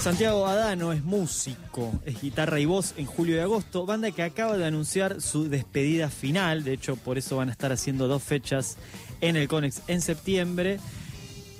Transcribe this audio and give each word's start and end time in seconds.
Santiago 0.00 0.46
Adano 0.46 0.94
es 0.94 1.04
músico, 1.04 1.92
es 2.06 2.22
guitarra 2.22 2.58
y 2.58 2.64
voz 2.64 2.94
en 2.96 3.04
julio 3.04 3.36
y 3.36 3.40
agosto, 3.40 3.84
banda 3.84 4.10
que 4.10 4.22
acaba 4.22 4.56
de 4.56 4.64
anunciar 4.64 5.20
su 5.20 5.50
despedida 5.50 6.08
final, 6.08 6.64
de 6.64 6.72
hecho 6.72 6.96
por 6.96 7.18
eso 7.18 7.36
van 7.36 7.50
a 7.50 7.52
estar 7.52 7.70
haciendo 7.70 8.08
dos 8.08 8.22
fechas 8.22 8.78
en 9.20 9.36
el 9.36 9.46
Conex 9.46 9.82
en 9.88 10.00
septiembre, 10.00 10.80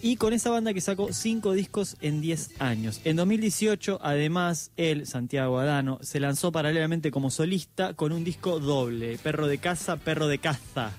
y 0.00 0.16
con 0.16 0.32
esa 0.32 0.48
banda 0.48 0.72
que 0.72 0.80
sacó 0.80 1.12
cinco 1.12 1.52
discos 1.52 1.98
en 2.00 2.22
10 2.22 2.62
años. 2.62 3.02
En 3.04 3.16
2018, 3.16 3.98
además, 4.02 4.70
él, 4.78 5.06
Santiago 5.06 5.58
Adano, 5.58 5.98
se 6.00 6.18
lanzó 6.18 6.50
paralelamente 6.50 7.10
como 7.10 7.28
solista 7.28 7.92
con 7.92 8.10
un 8.10 8.24
disco 8.24 8.58
doble, 8.58 9.18
Perro 9.18 9.48
de 9.48 9.58
Casa, 9.58 9.96
Perro 9.96 10.28
de 10.28 10.38
Caza. 10.38 10.92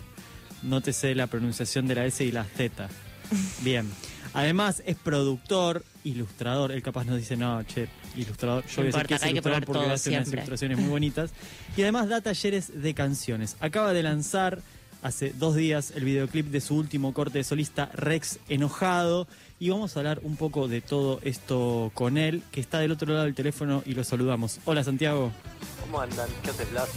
Nótese 0.62 1.16
la 1.16 1.26
pronunciación 1.26 1.88
de 1.88 1.96
la 1.96 2.06
S 2.06 2.24
y 2.24 2.32
la 2.32 2.44
Z. 2.44 2.88
Bien. 3.62 3.90
Además 4.34 4.82
es 4.86 4.96
productor, 4.96 5.84
ilustrador. 6.04 6.72
Él 6.72 6.82
capaz 6.82 7.04
nos 7.06 7.18
dice, 7.18 7.36
no, 7.36 7.64
che, 7.64 7.88
ilustrador. 8.16 8.64
Yo 8.66 8.84
No 8.84 8.90
voy 8.90 8.94
a 8.94 9.04
decir 9.04 9.08
que 9.08 9.14
es 9.16 9.22
que 9.22 9.30
ilustrador 9.32 9.66
porque 9.66 9.80
hace 9.82 9.90
unas 9.90 10.02
siempre. 10.04 10.32
ilustraciones 10.40 10.78
muy 10.80 10.90
bonitas. 10.90 11.32
Y 11.76 11.82
además 11.82 12.08
da 12.10 12.22
talleres 12.22 12.82
de 12.82 12.94
canciones. 12.94 13.58
Acaba 13.60 13.94
de 13.94 14.04
lanzar 14.04 14.62
hace 15.04 15.34
dos 15.38 15.56
días 15.56 15.92
el 15.96 16.06
videoclip 16.06 16.48
de 16.48 16.62
su 16.62 16.76
último 16.76 17.14
corte 17.14 17.40
de 17.40 17.44
solista, 17.44 17.90
Rex 17.94 18.40
Enojado. 18.48 19.28
Y 19.60 19.70
vamos 19.70 19.96
a 19.96 20.00
hablar 20.00 20.22
un 20.24 20.38
poco 20.38 20.68
de 20.68 20.82
todo 20.82 21.20
esto 21.24 21.92
con 21.94 22.18
él, 22.18 22.42
que 22.52 22.62
está 22.62 22.80
del 22.80 22.92
otro 22.92 23.12
lado 23.12 23.26
del 23.26 23.36
teléfono 23.36 23.84
y 23.86 23.94
lo 23.94 24.04
saludamos. 24.04 24.60
Hola 24.66 24.84
Santiago. 24.84 25.32
¿Cómo 25.82 26.00
andan? 26.02 26.30
¿Qué 26.42 26.50
haces, 26.52 26.72
Blas? 26.72 26.90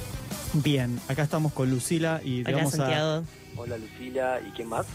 Bien, 0.54 0.98
acá 1.08 1.24
estamos 1.24 1.52
con 1.52 1.68
Lucila 1.68 2.20
y 2.24 2.42
te 2.44 2.50
Hola, 2.50 2.58
vamos 2.58 2.74
a... 2.74 2.76
Santiago. 2.78 3.24
Hola, 3.56 3.76
Lucila. 3.76 4.40
¿Y 4.46 4.50
quién 4.52 4.68
más? 4.68 4.86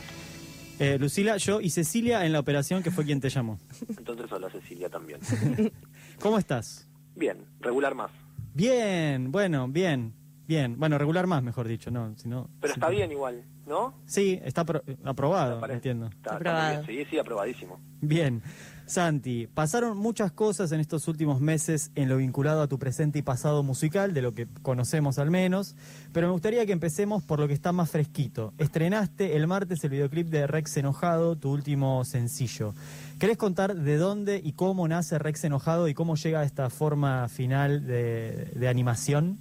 Eh, 0.79 0.97
Lucila, 0.97 1.37
yo 1.37 1.61
y 1.61 1.69
Cecilia 1.69 2.25
en 2.25 2.31
la 2.33 2.39
operación 2.39 2.81
que 2.83 2.91
fue 2.91 3.05
quien 3.05 3.19
te 3.19 3.29
llamó. 3.29 3.59
Entonces 3.97 4.31
hola, 4.31 4.49
Cecilia 4.49 4.89
también. 4.89 5.19
¿Cómo 6.19 6.37
estás? 6.37 6.87
Bien, 7.15 7.45
regular 7.59 7.95
más. 7.95 8.11
Bien, 8.53 9.31
bueno, 9.31 9.67
bien, 9.67 10.13
bien. 10.47 10.79
Bueno, 10.79 10.97
regular 10.97 11.27
más, 11.27 11.43
mejor 11.43 11.67
dicho, 11.67 11.91
¿no? 11.91 12.15
Si 12.17 12.27
no 12.27 12.49
Pero 12.61 12.73
si 12.73 12.79
está 12.79 12.87
no- 12.87 12.95
bien 12.95 13.11
igual, 13.11 13.43
¿no? 13.67 13.93
Sí, 14.05 14.39
está 14.43 14.65
apro- 14.65 14.83
aprobado, 15.03 15.59
parece. 15.59 15.75
entiendo. 15.77 16.07
Está, 16.07 16.37
está 16.37 16.71
bien. 16.71 16.85
Sí, 16.85 17.05
sí, 17.09 17.19
aprobadísimo. 17.19 17.79
Bien. 18.01 18.41
Santi, 18.89 19.47
pasaron 19.47 19.97
muchas 19.97 20.31
cosas 20.31 20.71
en 20.71 20.79
estos 20.79 21.07
últimos 21.07 21.41
meses 21.41 21.91
en 21.95 22.09
lo 22.09 22.17
vinculado 22.17 22.61
a 22.61 22.67
tu 22.67 22.79
presente 22.79 23.19
y 23.19 23.21
pasado 23.21 23.61
musical, 23.61 24.13
de 24.13 24.23
lo 24.23 24.33
que 24.33 24.47
conocemos 24.63 25.19
al 25.19 25.29
menos, 25.29 25.75
pero 26.11 26.27
me 26.27 26.33
gustaría 26.33 26.65
que 26.65 26.71
empecemos 26.71 27.23
por 27.23 27.39
lo 27.39 27.47
que 27.47 27.53
está 27.53 27.71
más 27.71 27.91
fresquito. 27.91 28.53
Estrenaste 28.57 29.35
el 29.35 29.45
martes 29.45 29.83
el 29.83 29.91
videoclip 29.91 30.27
de 30.27 30.47
Rex 30.47 30.77
Enojado, 30.77 31.35
tu 31.35 31.51
último 31.51 32.03
sencillo. 32.03 32.73
¿Querés 33.19 33.37
contar 33.37 33.75
de 33.75 33.97
dónde 33.97 34.41
y 34.43 34.53
cómo 34.53 34.87
nace 34.87 35.19
Rex 35.19 35.43
Enojado 35.43 35.87
y 35.87 35.93
cómo 35.93 36.15
llega 36.15 36.39
a 36.39 36.43
esta 36.43 36.69
forma 36.71 37.29
final 37.29 37.85
de, 37.85 38.45
de 38.55 38.67
animación? 38.67 39.37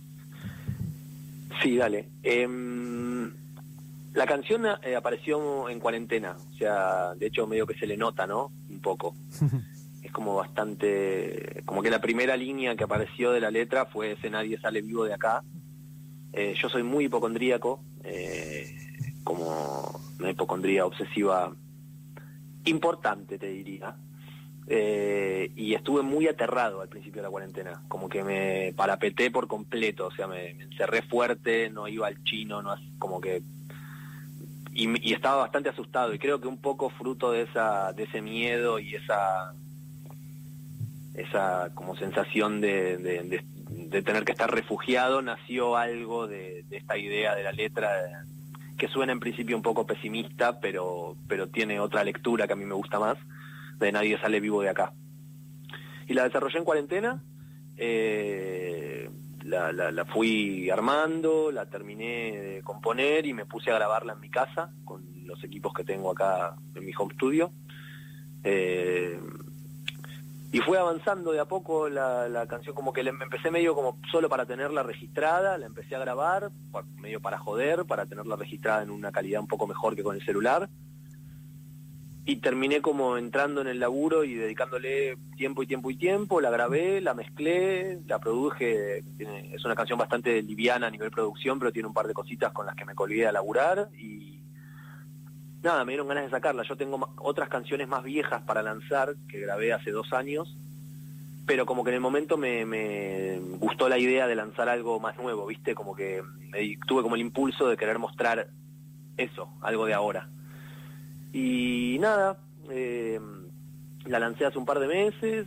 Sí, 1.63 1.77
dale. 1.77 2.09
Em, 2.23 3.33
la 4.13 4.27
canción 4.27 4.67
eh, 4.83 4.95
apareció 4.95 5.69
en 5.69 5.81
cuarentena. 5.81 6.37
O 6.53 6.57
sea, 6.59 7.15
de 7.15 7.27
hecho, 7.27 7.47
medio 7.47 7.67
que 7.67 7.79
se 7.79 7.87
le 7.87 7.97
nota, 7.97 8.27
¿no? 8.27 8.53
Un 8.79 8.83
poco. 8.83 9.15
Es 10.01 10.13
como 10.13 10.37
bastante... 10.37 11.63
Como 11.67 11.83
que 11.83 11.91
la 11.91 12.01
primera 12.01 12.37
línea 12.37 12.77
que 12.77 12.85
apareció 12.85 13.33
de 13.33 13.41
la 13.41 13.51
letra 13.51 13.85
fue 13.85 14.13
ese 14.13 14.31
nadie 14.31 14.59
sale 14.59 14.81
vivo 14.81 15.05
de 15.05 15.13
acá. 15.13 15.43
Eh, 16.33 16.55
yo 16.57 16.69
soy 16.69 16.85
muy 16.85 17.07
hipocondríaco, 17.07 17.83
eh, 18.05 18.75
como 19.25 20.01
una 20.19 20.31
hipocondría 20.31 20.87
obsesiva 20.87 21.53
importante, 22.65 23.39
te 23.39 23.49
diría. 23.49 23.97
Eh, 24.69 25.51
y 25.57 25.75
estuve 25.75 26.03
muy 26.03 26.29
aterrado 26.29 26.81
al 26.81 26.89
principio 26.89 27.21
de 27.21 27.27
la 27.27 27.31
cuarentena, 27.31 27.83
como 27.89 28.09
que 28.09 28.23
me 28.23 28.73
parapeté 28.77 29.31
por 29.31 29.49
completo, 29.49 30.07
o 30.07 30.11
sea, 30.13 30.27
me, 30.27 30.55
me 30.55 30.65
encerré 30.65 31.03
fuerte, 31.03 31.71
no 31.71 31.89
iba 31.89 32.07
al 32.07 32.23
chino, 32.23 32.63
no 32.63 32.75
como 32.99 33.21
que 33.21 33.43
y, 34.79 35.13
estaba 35.13 35.37
bastante 35.37 35.69
asustado 35.69 36.15
y 36.15 36.19
creo 36.19 36.41
que 36.41 36.47
un 36.47 36.59
poco 36.59 36.91
fruto 36.91 37.33
de 37.33 37.43
esa 37.43 37.93
de 37.93 38.05
ese 38.05 38.23
miedo 38.23 38.79
y 38.79 38.95
esa 38.95 39.53
esa 41.15 41.71
como 41.75 41.97
sensación 41.97 42.61
de, 42.61 42.97
de- 42.97 43.45
tener 44.03 44.25
que 44.25 44.33
estar 44.33 44.51
refugiado 44.51 45.21
nació 45.21 45.77
algo 45.77 46.27
de, 46.27 46.65
esta 46.71 46.97
idea 46.97 47.35
de 47.35 47.43
la 47.43 47.53
letra 47.53 47.91
que 48.79 48.89
suena 48.89 49.13
en 49.13 49.21
principio 49.21 49.57
un 49.57 49.63
poco 49.63 49.87
pesimista 49.87 50.61
pero 50.61 51.17
pero 51.27 51.49
tiene 51.49 51.81
otra 51.81 52.05
lectura 52.05 52.47
que 52.47 52.53
a 52.53 52.57
mí 52.57 52.65
me 52.65 52.75
gusta 52.75 53.01
más 53.01 53.19
de 53.79 53.93
nadie 53.93 54.19
sale 54.19 54.41
vivo 54.41 54.61
de 54.63 54.71
acá. 54.71 54.93
Y 56.09 56.15
la 56.15 56.25
desarrollé 56.25 56.59
en 56.59 56.65
cuarentena 56.65 57.23
eh, 57.77 59.09
la, 59.49 59.73
la- 59.73 59.91
la 59.91 60.05
fui 60.05 60.71
armando, 60.71 61.51
la 61.51 61.67
terminé 61.67 62.39
de 62.41 62.63
componer 62.63 63.27
y 63.27 63.35
me 63.35 63.47
puse 63.47 63.71
a 63.71 63.75
grabarla 63.75 64.13
en 64.13 64.21
mi 64.21 64.31
casa 64.31 64.73
con 64.85 65.03
los 65.27 65.43
equipos 65.45 65.73
que 65.75 65.85
tengo 65.85 66.11
acá 66.11 66.55
en 66.75 66.85
mi 66.85 66.93
home 66.97 67.15
studio. 67.15 67.53
Eh, 68.45 69.19
y 70.51 70.61
fue 70.61 70.79
avanzando 70.79 71.33
de 71.33 71.41
a 71.41 71.45
poco 71.45 71.89
la, 71.91 72.27
la 72.29 72.47
canción, 72.47 72.75
como 72.75 72.93
que 72.93 73.03
le 73.03 73.11
empecé 73.11 73.51
medio 73.51 73.75
como 73.75 73.99
solo 74.11 74.31
para 74.31 74.47
tenerla 74.47 74.83
registrada, 74.83 75.59
la 75.59 75.67
empecé 75.67 75.95
a 75.95 75.99
grabar, 75.99 76.51
medio 76.97 77.21
para 77.21 77.39
joder, 77.39 77.85
para 77.85 78.07
tenerla 78.07 78.37
registrada 78.37 78.83
en 78.83 78.91
una 78.91 79.13
calidad 79.13 79.41
un 79.43 79.47
poco 79.47 79.67
mejor 79.67 79.95
que 79.95 80.03
con 80.03 80.17
el 80.17 80.25
celular. 80.25 80.71
Y 82.29 82.37
terminé 82.37 82.83
como 82.83 83.17
entrando 83.17 83.63
en 83.63 83.69
el 83.69 83.81
laburo 83.81 84.23
y 84.23 84.35
dedicándole 84.35 85.17
tiempo 85.39 85.63
y 85.63 85.67
tiempo 85.67 85.91
y 85.91 85.97
tiempo, 85.97 86.43
la 86.43 86.51
grabé, 86.51 87.01
la 87.01 87.15
mezclé, 87.15 88.01
la 88.07 88.19
produje, 88.19 89.03
tiene- 89.17 89.55
es 89.55 89.65
una 89.65 89.75
canción 89.75 89.99
bastante 89.99 90.43
liviana 90.43 90.89
a 90.89 90.91
nivel 90.91 91.11
producción, 91.11 91.59
pero 91.59 91.73
tiene 91.73 91.89
un 91.89 91.95
par 91.95 92.07
de 92.07 92.13
cositas 92.13 92.53
con 92.53 92.67
las 92.67 92.75
que 92.77 92.85
me 92.85 92.95
colgué 92.95 93.27
a 93.27 93.33
laburar 93.33 93.89
y 93.99 94.43
nada, 95.63 95.87
me 95.87 95.93
dieron 95.93 96.07
ganas 96.07 96.25
de 96.25 96.31
sacarla. 96.31 96.65
Yo 96.65 96.77
tengo 96.77 97.15
otras 97.17 97.49
canciones 97.49 97.89
más 97.89 98.05
viejas 98.05 98.43
para 98.43 98.63
lanzar 98.63 99.15
que 99.27 99.41
grabé 99.41 99.73
hace 99.73 99.91
dos 99.91 100.13
años, 100.13 100.55
pero 101.47 101.65
como 101.65 101.83
que 101.83 101.93
en 101.93 101.95
el 101.95 102.03
momento 102.03 102.37
me, 102.37 103.41
gustó 103.59 103.89
la 103.89 103.99
idea 103.99 104.27
de 104.27 104.35
lanzar 104.35 104.69
algo 104.69 105.01
más 105.01 105.17
nuevo, 105.17 105.47
¿viste? 105.47 105.75
Como 105.75 105.95
que 105.95 106.23
me 106.51 106.77
tuve 106.87 107.01
como 107.03 107.15
el 107.15 107.23
impulso 107.23 107.69
de 107.69 107.79
querer 107.79 107.99
mostrar 107.99 108.49
eso, 109.17 109.49
algo 109.63 109.87
de 109.87 109.95
ahora. 109.95 110.29
Y 111.33 111.68
nada, 111.99 112.39
eh, 112.71 113.21
la 114.07 114.19
lancé 114.19 114.47
hace 114.47 114.59
un 114.59 114.65
par 114.65 114.79
de 114.79 114.89
meses, 114.89 115.47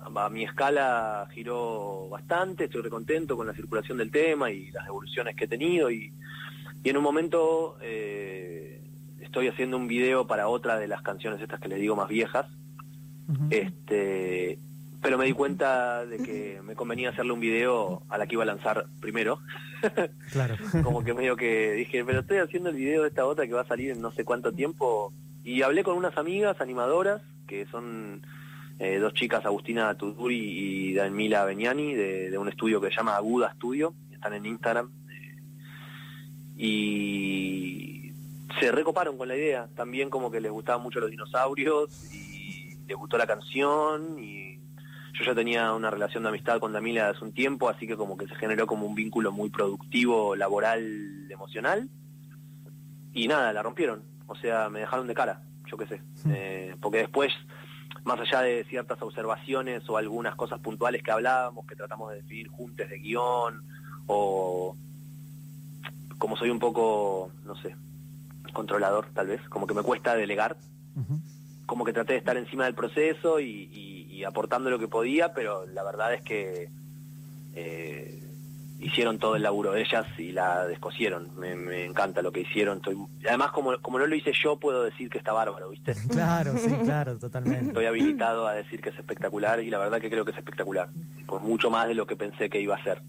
a 0.00 0.28
mi 0.30 0.44
escala 0.44 1.28
giró 1.32 2.08
bastante, 2.08 2.64
estoy 2.64 2.82
recontento 2.82 3.36
con 3.36 3.46
la 3.46 3.54
circulación 3.54 3.98
del 3.98 4.10
tema 4.10 4.50
y 4.50 4.70
las 4.70 4.86
evoluciones 4.86 5.36
que 5.36 5.44
he 5.44 5.48
tenido 5.48 5.90
y, 5.90 6.12
y 6.82 6.88
en 6.88 6.96
un 6.96 7.02
momento 7.02 7.76
eh, 7.82 8.80
estoy 9.20 9.48
haciendo 9.48 9.76
un 9.76 9.88
video 9.88 10.26
para 10.26 10.48
otra 10.48 10.78
de 10.78 10.88
las 10.88 11.02
canciones 11.02 11.40
estas 11.42 11.60
que 11.60 11.68
les 11.68 11.80
digo 11.80 11.96
más 11.96 12.08
viejas, 12.08 12.46
este 13.50 14.58
pero 15.00 15.16
me 15.16 15.26
di 15.26 15.32
cuenta 15.32 16.04
de 16.06 16.16
que 16.16 16.60
me 16.64 16.74
convenía 16.74 17.10
hacerle 17.10 17.32
un 17.32 17.38
video 17.38 18.02
a 18.08 18.18
la 18.18 18.26
que 18.26 18.34
iba 18.34 18.42
a 18.42 18.46
lanzar 18.46 18.86
primero 19.00 19.38
Claro. 20.32 20.56
como 20.82 21.04
que 21.04 21.14
medio 21.14 21.36
que 21.36 21.72
dije, 21.72 22.04
pero 22.04 22.20
estoy 22.20 22.38
haciendo 22.38 22.70
el 22.70 22.76
video 22.76 23.02
de 23.02 23.08
esta 23.08 23.26
otra 23.26 23.46
que 23.46 23.52
va 23.52 23.62
a 23.62 23.66
salir 23.68 23.90
en 23.90 24.00
no 24.00 24.10
sé 24.12 24.24
cuánto 24.24 24.52
tiempo. 24.52 25.12
Y 25.48 25.62
hablé 25.62 25.82
con 25.82 25.96
unas 25.96 26.14
amigas 26.18 26.60
animadoras, 26.60 27.22
que 27.46 27.64
son 27.68 28.20
eh, 28.78 28.98
dos 28.98 29.14
chicas, 29.14 29.46
Agustina 29.46 29.96
Tuduri 29.96 30.36
y 30.36 30.92
Danmila 30.92 31.46
Beniani, 31.46 31.94
de, 31.94 32.36
un 32.36 32.50
estudio 32.50 32.82
que 32.82 32.90
se 32.90 32.96
llama 32.96 33.16
Aguda 33.16 33.54
Studio, 33.54 33.94
están 34.12 34.34
en 34.34 34.44
Instagram. 34.44 34.90
eh, 35.08 35.36
y 36.54 38.12
se 38.60 38.70
recoparon 38.70 39.16
con 39.16 39.26
la 39.26 39.36
idea, 39.36 39.70
también 39.74 40.10
como 40.10 40.30
que 40.30 40.42
les 40.42 40.52
gustaban 40.52 40.82
mucho 40.82 41.00
los 41.00 41.10
dinosaurios 41.10 42.12
y 42.12 42.76
les 42.86 42.96
gustó 42.98 43.16
la 43.16 43.26
canción 43.26 44.18
y 44.18 44.58
yo 45.14 45.24
ya 45.24 45.34
tenía 45.34 45.72
una 45.72 45.90
relación 45.90 46.24
de 46.24 46.28
amistad 46.28 46.60
con 46.60 46.74
Damila 46.74 47.08
hace 47.08 47.24
un 47.24 47.32
tiempo, 47.32 47.70
así 47.70 47.86
que 47.86 47.96
como 47.96 48.18
que 48.18 48.28
se 48.28 48.34
generó 48.34 48.66
como 48.66 48.84
un 48.84 48.94
vínculo 48.94 49.32
muy 49.32 49.48
productivo, 49.48 50.36
laboral, 50.36 51.26
emocional. 51.30 51.88
Y 53.14 53.28
nada, 53.28 53.50
la 53.54 53.62
rompieron. 53.62 54.02
O 54.28 54.36
sea, 54.36 54.68
me 54.68 54.80
dejaron 54.80 55.06
de 55.06 55.14
cara, 55.14 55.40
yo 55.70 55.76
qué 55.76 55.86
sé. 55.86 56.00
Eh, 56.30 56.74
porque 56.80 56.98
después, 56.98 57.32
más 58.04 58.18
allá 58.20 58.40
de 58.42 58.64
ciertas 58.64 59.00
observaciones 59.02 59.88
o 59.88 59.96
algunas 59.96 60.34
cosas 60.34 60.60
puntuales 60.60 61.02
que 61.02 61.10
hablábamos, 61.10 61.66
que 61.66 61.76
tratamos 61.76 62.10
de 62.10 62.16
definir 62.16 62.48
juntes 62.48 62.88
de 62.88 62.98
guion, 62.98 63.62
o 64.06 64.76
como 66.18 66.36
soy 66.36 66.50
un 66.50 66.58
poco, 66.58 67.30
no 67.44 67.54
sé, 67.56 67.76
controlador 68.52 69.06
tal 69.14 69.26
vez, 69.28 69.40
como 69.48 69.66
que 69.66 69.74
me 69.74 69.82
cuesta 69.82 70.14
delegar, 70.16 70.56
como 71.66 71.84
que 71.84 71.92
traté 71.92 72.14
de 72.14 72.18
estar 72.18 72.36
encima 72.36 72.64
del 72.64 72.74
proceso 72.74 73.38
y, 73.40 73.68
y- 73.72 74.06
y 74.10 74.24
aportando 74.24 74.68
lo 74.70 74.78
que 74.78 74.88
podía, 74.88 75.32
pero 75.34 75.64
la 75.66 75.84
verdad 75.84 76.14
es 76.14 76.22
que 76.22 76.68
eh, 77.54 78.27
hicieron 78.78 79.18
todo 79.18 79.36
el 79.36 79.42
laburo 79.42 79.72
de 79.72 79.82
ellas 79.82 80.06
y 80.18 80.32
la 80.32 80.66
descosieron. 80.66 81.36
Me, 81.36 81.84
encanta 81.84 82.22
lo 82.22 82.32
que 82.32 82.40
hicieron. 82.40 82.78
Estoy, 82.78 82.96
además, 83.26 83.50
como, 83.50 83.78
como 83.80 83.98
no 83.98 84.06
lo 84.06 84.14
hice 84.14 84.32
yo, 84.32 84.58
puedo 84.58 84.84
decir 84.84 85.10
que 85.10 85.18
está 85.18 85.32
bárbaro, 85.32 85.70
¿viste? 85.70 85.94
Claro, 86.10 86.52
sí, 86.56 86.70
claro, 86.84 87.18
totalmente. 87.18 87.66
Estoy 87.68 87.86
habilitado 87.86 88.46
a 88.46 88.54
decir 88.54 88.80
que 88.80 88.90
es 88.90 88.98
espectacular 88.98 89.60
y 89.60 89.70
la 89.70 89.78
verdad 89.78 90.00
que 90.00 90.10
creo 90.10 90.24
que 90.24 90.30
es 90.30 90.38
espectacular. 90.38 90.88
Pues 91.26 91.42
mucho 91.42 91.70
más 91.70 91.88
de 91.88 91.94
lo 91.94 92.06
que 92.06 92.16
pensé 92.16 92.48
que 92.48 92.60
iba 92.60 92.76
a 92.76 92.82
ser. 92.82 93.02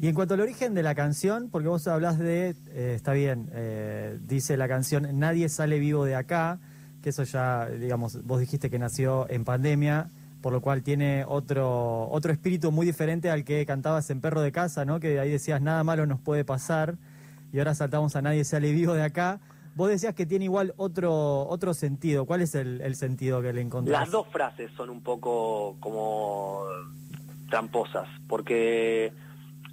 Y 0.00 0.08
en 0.08 0.14
cuanto 0.14 0.34
al 0.34 0.40
origen 0.40 0.74
de 0.74 0.82
la 0.82 0.94
canción, 0.94 1.48
porque 1.50 1.68
vos 1.68 1.86
hablas 1.88 2.18
de, 2.18 2.50
eh, 2.50 2.92
está 2.94 3.12
bien, 3.14 3.48
eh, 3.52 4.18
dice 4.20 4.58
la 4.58 4.68
canción 4.68 5.18
Nadie 5.18 5.48
sale 5.48 5.78
vivo 5.78 6.04
de 6.04 6.14
acá, 6.14 6.58
que 7.02 7.10
eso 7.10 7.22
ya, 7.22 7.66
digamos, 7.66 8.22
vos 8.24 8.40
dijiste 8.40 8.68
que 8.68 8.78
nació 8.78 9.26
en 9.30 9.44
pandemia, 9.44 10.10
por 10.46 10.52
lo 10.52 10.60
cual 10.60 10.84
tiene 10.84 11.24
otro, 11.26 12.08
otro 12.08 12.30
espíritu 12.30 12.70
muy 12.70 12.86
diferente 12.86 13.30
al 13.30 13.42
que 13.42 13.66
cantabas 13.66 14.08
en 14.10 14.20
Perro 14.20 14.42
de 14.42 14.52
Casa, 14.52 14.84
¿no? 14.84 15.00
Que 15.00 15.18
ahí 15.18 15.28
decías 15.28 15.60
nada 15.60 15.82
malo 15.82 16.06
nos 16.06 16.20
puede 16.20 16.44
pasar, 16.44 16.98
y 17.52 17.58
ahora 17.58 17.74
saltamos 17.74 18.14
a 18.14 18.22
Nadie 18.22 18.44
sale 18.44 18.70
vivo 18.70 18.94
de 18.94 19.02
acá. 19.02 19.40
Vos 19.74 19.88
decías 19.88 20.14
que 20.14 20.24
tiene 20.24 20.44
igual 20.44 20.72
otro, 20.76 21.48
otro 21.48 21.74
sentido. 21.74 22.26
¿Cuál 22.26 22.42
es 22.42 22.54
el, 22.54 22.80
el 22.80 22.94
sentido 22.94 23.42
que 23.42 23.52
le 23.52 23.60
encontrás? 23.60 24.02
Las 24.02 24.12
dos 24.12 24.28
frases 24.28 24.70
son 24.76 24.88
un 24.90 25.02
poco 25.02 25.74
como 25.80 26.62
tramposas, 27.50 28.06
porque 28.28 29.12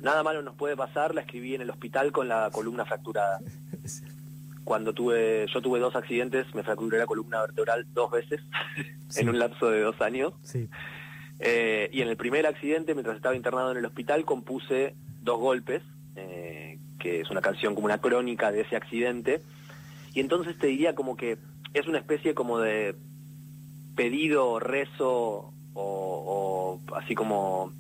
Nada 0.01 0.21
malo 0.21 0.41
nos 0.41 0.55
puede 0.55 0.75
pasar, 0.75 1.13
la 1.15 1.21
escribí 1.21 1.55
en 1.55 1.61
el 1.61 1.69
hospital 1.69 2.11
con 2.11 2.27
la 2.27 2.49
columna 2.51 2.83
fracturada. 2.83 3.39
Cuando 4.63 4.93
tuve, 4.93 5.45
yo 5.53 5.61
tuve 5.61 5.79
dos 5.79 5.95
accidentes, 5.95 6.53
me 6.55 6.63
fracturé 6.63 6.97
la 6.97 7.05
columna 7.05 7.41
vertebral 7.41 7.85
dos 7.93 8.11
veces 8.11 8.41
en 9.15 9.29
un 9.29 9.39
lapso 9.39 9.69
de 9.69 9.81
dos 9.81 9.99
años. 10.01 10.33
Eh, 11.39 11.89
y 11.91 12.01
en 12.01 12.07
el 12.07 12.17
primer 12.17 12.45
accidente, 12.45 12.93
mientras 12.93 13.17
estaba 13.17 13.35
internado 13.35 13.71
en 13.71 13.77
el 13.77 13.85
hospital, 13.85 14.23
compuse 14.25 14.95
Dos 15.21 15.39
Golpes, 15.39 15.81
eh, 16.15 16.79
que 16.99 17.21
es 17.21 17.29
una 17.29 17.41
canción 17.41 17.75
como 17.75 17.85
una 17.85 17.99
crónica 17.99 18.51
de 18.51 18.61
ese 18.61 18.75
accidente. 18.75 19.41
Y 20.13 20.19
entonces 20.19 20.57
te 20.57 20.67
diría 20.67 20.95
como 20.95 21.17
que 21.17 21.37
es 21.73 21.87
una 21.87 21.97
especie 21.97 22.33
como 22.33 22.59
de 22.59 22.95
pedido, 23.95 24.59
rezo 24.59 25.53
o 25.75 26.79
así 26.95 27.15
como 27.15 27.73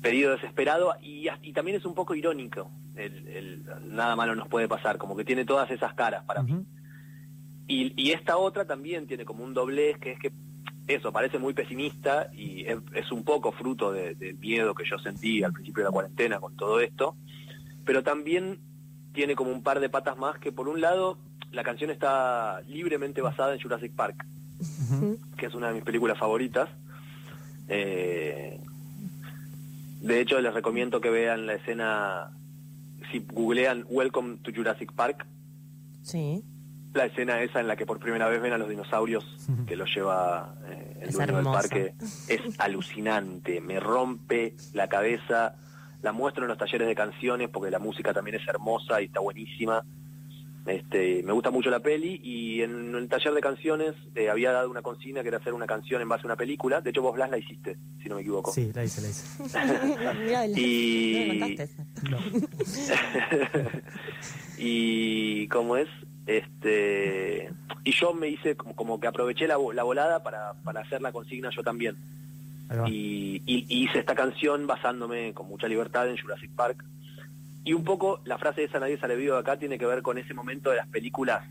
pedido 0.00 0.32
desesperado 0.32 0.94
y, 1.02 1.28
y, 1.42 1.52
también 1.52 1.76
es 1.76 1.84
un 1.84 1.94
poco 1.94 2.14
irónico. 2.14 2.70
El, 2.98 3.64
nada 3.86 4.16
malo 4.16 4.34
nos 4.34 4.48
puede 4.48 4.68
pasar, 4.68 4.98
como 4.98 5.16
que 5.16 5.24
tiene 5.24 5.44
todas 5.44 5.70
esas 5.70 5.94
caras 5.94 6.24
para 6.24 6.42
mí. 6.42 6.64
Y, 7.66 7.92
y, 8.02 8.12
esta 8.12 8.38
otra 8.38 8.66
también 8.66 9.06
tiene 9.06 9.24
como 9.24 9.44
un 9.44 9.54
doblez, 9.54 9.98
que 9.98 10.12
es 10.12 10.18
que 10.18 10.32
eso, 10.88 11.12
parece 11.12 11.38
muy 11.38 11.52
pesimista 11.52 12.30
y 12.32 12.64
es, 12.66 13.12
un 13.12 13.22
poco 13.22 13.52
fruto 13.52 13.92
del 13.92 14.38
miedo 14.38 14.74
que 14.74 14.84
yo 14.88 14.98
sentí 14.98 15.42
al 15.42 15.52
principio 15.52 15.82
de 15.82 15.88
la 15.88 15.92
cuarentena 15.92 16.40
con 16.40 16.56
todo 16.56 16.80
esto, 16.80 17.14
pero 17.84 18.02
también 18.02 18.58
tiene 19.12 19.36
como 19.36 19.50
un 19.50 19.62
par 19.62 19.80
de 19.80 19.90
patas 19.90 20.16
más 20.16 20.38
que 20.38 20.50
por 20.50 20.68
un 20.68 20.80
lado 20.80 21.18
la 21.52 21.62
canción 21.62 21.90
está 21.90 22.62
libremente 22.68 23.20
basada 23.20 23.54
en 23.54 23.60
Jurassic 23.60 23.92
Park, 23.94 24.24
que 25.36 25.46
es 25.46 25.54
una 25.54 25.68
de 25.68 25.74
mis 25.74 25.84
películas 25.84 26.18
favoritas. 26.18 26.68
Eh, 27.68 28.58
de 30.00 30.20
hecho, 30.20 30.40
les 30.40 30.54
recomiendo 30.54 31.00
que 31.00 31.10
vean 31.10 31.46
la 31.46 31.54
escena, 31.54 32.30
si 33.10 33.20
googlean 33.20 33.84
Welcome 33.88 34.38
to 34.42 34.52
Jurassic 34.52 34.92
Park. 34.92 35.26
Sí. 36.02 36.42
La 36.94 37.06
escena 37.06 37.42
esa 37.42 37.60
en 37.60 37.68
la 37.68 37.76
que 37.76 37.86
por 37.86 37.98
primera 37.98 38.28
vez 38.28 38.40
ven 38.40 38.52
a 38.52 38.58
los 38.58 38.68
dinosaurios 38.68 39.24
que 39.66 39.76
los 39.76 39.94
lleva 39.94 40.54
eh, 40.66 41.00
el 41.02 41.12
dueño 41.12 41.36
del 41.36 41.44
parque 41.44 41.94
es 42.28 42.40
alucinante, 42.58 43.60
me 43.60 43.80
rompe 43.80 44.54
la 44.72 44.88
cabeza. 44.88 45.56
La 46.00 46.12
muestro 46.12 46.44
en 46.44 46.48
los 46.48 46.58
talleres 46.58 46.86
de 46.86 46.94
canciones 46.94 47.48
porque 47.48 47.70
la 47.72 47.80
música 47.80 48.14
también 48.14 48.36
es 48.36 48.46
hermosa 48.46 49.02
y 49.02 49.06
está 49.06 49.20
buenísima. 49.20 49.84
Este, 50.68 51.22
me 51.22 51.32
gusta 51.32 51.50
mucho 51.50 51.70
la 51.70 51.80
peli 51.80 52.20
y 52.22 52.60
en 52.60 52.94
el 52.94 53.08
taller 53.08 53.32
de 53.32 53.40
canciones 53.40 53.94
eh, 54.14 54.28
había 54.28 54.52
dado 54.52 54.68
una 54.70 54.82
consigna 54.82 55.22
que 55.22 55.28
era 55.28 55.38
hacer 55.38 55.54
una 55.54 55.66
canción 55.66 56.02
en 56.02 56.10
base 56.10 56.24
a 56.24 56.26
una 56.26 56.36
película. 56.36 56.82
De 56.82 56.90
hecho, 56.90 57.00
vos 57.00 57.14
Blas 57.14 57.30
la 57.30 57.38
hiciste, 57.38 57.78
si 58.02 58.08
no 58.10 58.16
me 58.16 58.20
equivoco. 58.20 58.52
Sí, 58.52 58.70
la 58.74 58.84
hice, 58.84 59.00
la 59.00 59.08
hice. 59.08 59.26
y... 60.60 61.40
y 64.58 65.48
como 65.48 65.78
es, 65.78 65.88
este, 66.26 67.50
y 67.84 67.92
yo 67.92 68.12
me 68.12 68.28
hice 68.28 68.54
como, 68.54 69.00
que 69.00 69.06
aproveché 69.06 69.48
la, 69.48 69.56
volada 69.56 70.22
para, 70.22 70.52
para 70.64 70.80
hacer 70.82 71.00
la 71.00 71.12
consigna 71.12 71.48
yo 71.48 71.62
también. 71.62 71.96
Y, 72.86 73.40
y, 73.46 73.64
hice 73.84 74.00
esta 74.00 74.14
canción 74.14 74.66
basándome 74.66 75.32
con 75.32 75.48
mucha 75.48 75.66
libertad 75.66 76.10
en 76.10 76.18
Jurassic 76.18 76.50
Park 76.50 76.84
y 77.68 77.74
un 77.74 77.84
poco 77.84 78.22
la 78.24 78.38
frase 78.38 78.62
de 78.62 78.66
esa 78.68 78.80
nadie 78.80 78.98
sale 78.98 79.14
vivo 79.14 79.34
de 79.34 79.40
acá 79.40 79.58
tiene 79.58 79.76
que 79.76 79.84
ver 79.84 80.00
con 80.00 80.16
ese 80.16 80.32
momento 80.32 80.70
de 80.70 80.76
las 80.76 80.88
películas 80.88 81.44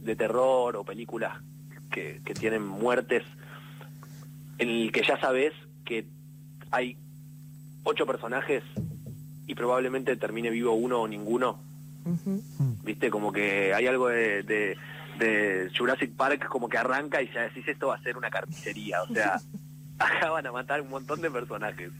de 0.00 0.16
terror 0.16 0.74
o 0.74 0.82
películas 0.82 1.40
que, 1.88 2.20
tienen 2.34 2.66
muertes 2.66 3.22
en 4.58 4.68
el 4.68 4.90
que 4.90 5.04
ya 5.04 5.20
sabes 5.20 5.52
que 5.84 6.04
hay 6.72 6.96
ocho 7.84 8.06
personajes 8.06 8.64
y 9.46 9.54
probablemente 9.54 10.16
termine 10.16 10.50
vivo 10.50 10.72
uno 10.72 11.02
o 11.02 11.06
ninguno. 11.06 11.60
Viste, 12.82 13.08
como 13.08 13.30
que 13.30 13.72
hay 13.72 13.86
algo 13.86 14.08
de, 14.08 14.42
de, 14.42 15.70
Jurassic 15.78 16.12
Park 16.16 16.48
como 16.48 16.68
que 16.68 16.78
arranca 16.78 17.22
y 17.22 17.32
ya 17.32 17.42
decís 17.42 17.68
esto 17.68 17.86
va 17.86 17.94
a 17.94 18.02
ser 18.02 18.16
una 18.16 18.30
carnicería. 18.30 19.00
O 19.02 19.14
sea, 19.14 19.40
acaban 20.00 20.44
a 20.44 20.50
matar 20.50 20.80
un 20.80 20.90
montón 20.90 21.20
de 21.20 21.30
personajes 21.30 21.92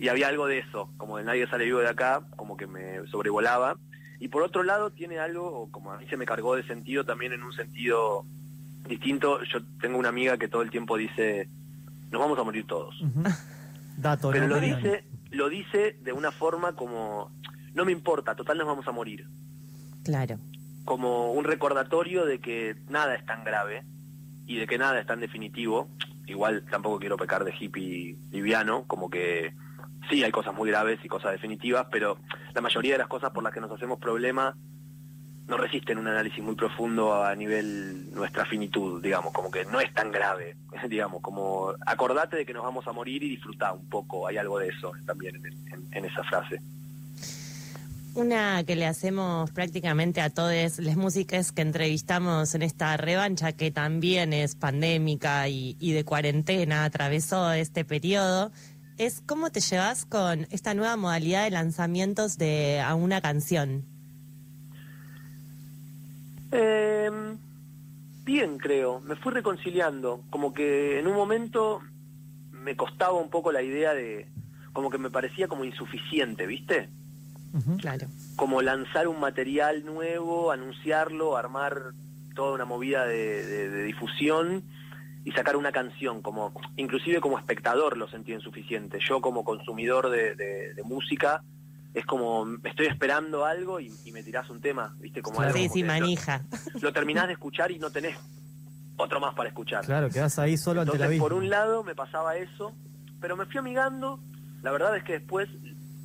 y 0.00 0.08
había 0.08 0.28
algo 0.28 0.46
de 0.46 0.60
eso, 0.60 0.90
como 0.96 1.18
de 1.18 1.24
nadie 1.24 1.46
sale 1.46 1.66
vivo 1.66 1.80
de 1.80 1.88
acá, 1.90 2.22
como 2.36 2.56
que 2.56 2.66
me 2.66 3.06
sobrevolaba. 3.08 3.76
Y 4.18 4.28
por 4.28 4.42
otro 4.42 4.62
lado 4.62 4.90
tiene 4.90 5.18
algo, 5.18 5.68
como 5.70 5.92
a 5.92 5.98
mí 5.98 6.06
se 6.08 6.16
me 6.16 6.24
cargó 6.24 6.56
de 6.56 6.66
sentido 6.66 7.04
también 7.04 7.34
en 7.34 7.42
un 7.42 7.52
sentido 7.52 8.24
distinto. 8.88 9.42
Yo 9.44 9.60
tengo 9.78 9.98
una 9.98 10.08
amiga 10.08 10.38
que 10.38 10.48
todo 10.48 10.62
el 10.62 10.70
tiempo 10.70 10.96
dice, 10.96 11.50
nos 12.10 12.18
vamos 12.18 12.38
a 12.38 12.44
morir 12.44 12.66
todos. 12.66 12.94
Pero 14.32 14.48
lo 14.48 14.58
dice, 14.58 15.04
lo 15.32 15.50
dice 15.50 15.98
de 16.02 16.12
una 16.14 16.32
forma 16.32 16.74
como, 16.74 17.30
no 17.74 17.84
me 17.84 17.92
importa, 17.92 18.34
total 18.34 18.56
nos 18.56 18.66
vamos 18.66 18.88
a 18.88 18.92
morir. 18.92 19.26
Claro. 20.02 20.38
Como 20.86 21.32
un 21.32 21.44
recordatorio 21.44 22.24
de 22.24 22.40
que 22.40 22.74
nada 22.88 23.14
es 23.16 23.26
tan 23.26 23.44
grave 23.44 23.84
y 24.46 24.56
de 24.56 24.66
que 24.66 24.78
nada 24.78 24.98
es 24.98 25.06
tan 25.06 25.20
definitivo. 25.20 25.90
Igual 26.26 26.64
tampoco 26.70 26.98
quiero 26.98 27.18
pecar 27.18 27.44
de 27.44 27.52
hippie 27.58 28.16
liviano, 28.30 28.84
como 28.86 29.10
que 29.10 29.52
sí 30.08 30.24
hay 30.24 30.30
cosas 30.30 30.54
muy 30.54 30.70
graves 30.70 31.00
y 31.04 31.08
cosas 31.08 31.32
definitivas, 31.32 31.86
pero 31.90 32.18
la 32.54 32.60
mayoría 32.60 32.92
de 32.92 32.98
las 32.98 33.08
cosas 33.08 33.30
por 33.30 33.42
las 33.42 33.52
que 33.52 33.60
nos 33.60 33.70
hacemos 33.70 33.98
problema 33.98 34.54
no 35.50 35.56
resisten 35.56 35.98
un 35.98 36.06
análisis 36.06 36.42
muy 36.42 36.54
profundo 36.54 37.24
a 37.24 37.34
nivel 37.34 38.14
nuestra 38.14 38.46
finitud, 38.46 39.02
digamos, 39.02 39.32
como 39.32 39.50
que 39.50 39.64
no 39.64 39.80
es 39.80 39.92
tan 39.92 40.12
grave, 40.12 40.56
digamos, 40.88 41.20
como 41.20 41.74
acordate 41.84 42.36
de 42.36 42.46
que 42.46 42.54
nos 42.54 42.62
vamos 42.62 42.86
a 42.86 42.92
morir 42.92 43.22
y 43.22 43.30
disfrutar 43.30 43.72
un 43.74 43.88
poco, 43.88 44.26
hay 44.26 44.38
algo 44.38 44.58
de 44.58 44.68
eso 44.68 44.92
también 45.04 45.42
en, 45.92 46.04
esa 46.04 46.22
frase. 46.24 46.60
Una 48.14 48.64
que 48.64 48.74
le 48.74 48.86
hacemos 48.86 49.50
prácticamente 49.52 50.20
a 50.20 50.30
todas 50.30 50.78
las 50.78 50.96
músicas 50.96 51.52
que 51.52 51.62
entrevistamos 51.62 52.54
en 52.54 52.62
esta 52.62 52.96
revancha, 52.96 53.52
que 53.52 53.70
también 53.70 54.32
es 54.32 54.56
pandémica 54.56 55.48
y 55.48 55.92
de 55.92 56.04
cuarentena, 56.04 56.84
atravesó 56.84 57.52
este 57.52 57.84
periodo, 57.84 58.50
es 59.00 59.22
cómo 59.24 59.48
te 59.48 59.60
llevas 59.60 60.04
con 60.04 60.46
esta 60.50 60.74
nueva 60.74 60.94
modalidad 60.98 61.44
de 61.44 61.50
lanzamientos 61.52 62.36
de 62.36 62.80
a 62.80 62.94
una 62.94 63.22
canción. 63.22 63.86
Em, 66.52 67.38
bien, 68.26 68.58
creo. 68.58 69.00
Me 69.00 69.16
fui 69.16 69.32
reconciliando. 69.32 70.22
Como 70.28 70.52
que 70.52 70.98
en 70.98 71.06
un 71.06 71.14
momento 71.14 71.80
me 72.52 72.76
costaba 72.76 73.14
un 73.14 73.30
poco 73.30 73.52
la 73.52 73.62
idea 73.62 73.94
de, 73.94 74.28
como 74.74 74.90
que 74.90 74.98
me 74.98 75.08
parecía 75.08 75.48
como 75.48 75.64
insuficiente, 75.64 76.46
¿viste? 76.46 76.90
claro. 77.78 78.06
Como 78.36 78.60
lanzar 78.60 79.08
un 79.08 79.18
material 79.18 79.86
nuevo, 79.86 80.52
anunciarlo, 80.52 81.38
armar 81.38 81.94
toda 82.34 82.52
una 82.52 82.66
movida 82.66 83.06
de 83.06 83.82
difusión 83.84 84.62
y 85.24 85.32
sacar 85.32 85.56
una 85.56 85.72
canción, 85.72 86.22
como 86.22 86.52
inclusive 86.76 87.20
como 87.20 87.38
espectador 87.38 87.96
lo 87.96 88.08
sentí 88.08 88.32
insuficiente. 88.32 88.98
Yo 89.06 89.20
como 89.20 89.44
consumidor 89.44 90.10
de, 90.10 90.74
música 90.84 91.42
es 91.92 92.06
como 92.06 92.46
estoy 92.64 92.86
esperando 92.86 93.44
algo 93.44 93.80
y, 93.80 93.90
me 94.12 94.22
tirás 94.22 94.48
un 94.50 94.60
tema, 94.60 94.94
¿viste? 94.98 95.22
Como 95.22 95.42
sí, 95.52 95.68
sí, 95.68 95.82
manija. 95.82 96.44
Lo, 96.80 96.92
terminás 96.92 97.26
de 97.26 97.34
escuchar 97.34 97.70
y 97.70 97.78
no 97.78 97.90
tenés 97.90 98.16
otro 98.96 99.20
más 99.20 99.34
para 99.34 99.48
escuchar. 99.48 99.84
Claro, 99.84 100.08
quedás 100.08 100.38
ahí 100.38 100.56
solo 100.56 100.80
ante 100.80 100.94
Entonces, 100.94 101.18
por 101.18 101.34
un 101.34 101.50
lado 101.50 101.84
me 101.84 101.94
pasaba 101.94 102.36
eso, 102.36 102.74
pero 103.20 103.36
me 103.36 103.46
fui 103.46 103.58
amigando. 103.58 104.20
La 104.62 104.72
verdad 104.72 104.96
es 104.96 105.04
que 105.04 105.14
después 105.14 105.48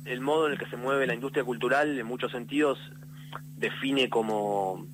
el 0.04 0.20
modo 0.20 0.46
en 0.46 0.52
el 0.52 0.58
que 0.58 0.66
se 0.66 0.76
mueve 0.76 1.06
la 1.06 1.14
industria 1.14 1.44
cultural 1.44 1.98
en 1.98 2.06
muchos 2.06 2.32
sentidos 2.32 2.78
define 3.56 4.08
como 4.08 4.86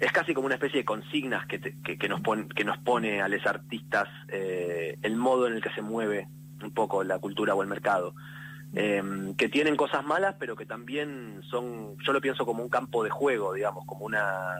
es 0.00 0.12
casi 0.12 0.32
como 0.32 0.46
una 0.46 0.54
especie 0.54 0.78
de 0.78 0.84
consignas 0.84 1.46
que, 1.46 1.60
que, 1.60 2.08
nos, 2.08 2.22
pone, 2.22 2.48
que 2.48 2.64
nos 2.64 2.78
pone 2.78 3.20
a 3.20 3.28
los 3.28 3.46
artistas 3.46 4.08
eh, 4.28 4.98
el 5.02 5.16
modo 5.16 5.46
en 5.46 5.54
el 5.54 5.62
que 5.62 5.70
se 5.70 5.82
mueve 5.82 6.26
un 6.62 6.72
poco 6.72 7.04
la 7.04 7.18
cultura 7.18 7.54
o 7.54 7.62
el 7.62 7.68
mercado. 7.68 8.14
eh, 8.74 9.02
que 9.36 9.48
tienen 9.48 9.76
cosas 9.76 10.04
malas, 10.04 10.36
pero 10.38 10.56
que 10.56 10.64
también 10.64 11.42
son, 11.50 11.98
yo 11.98 12.12
lo 12.12 12.20
pienso 12.20 12.46
como 12.46 12.62
un 12.62 12.70
campo 12.70 13.04
de 13.04 13.10
juego, 13.10 13.52
digamos, 13.52 13.84
como 13.84 14.06
una... 14.06 14.56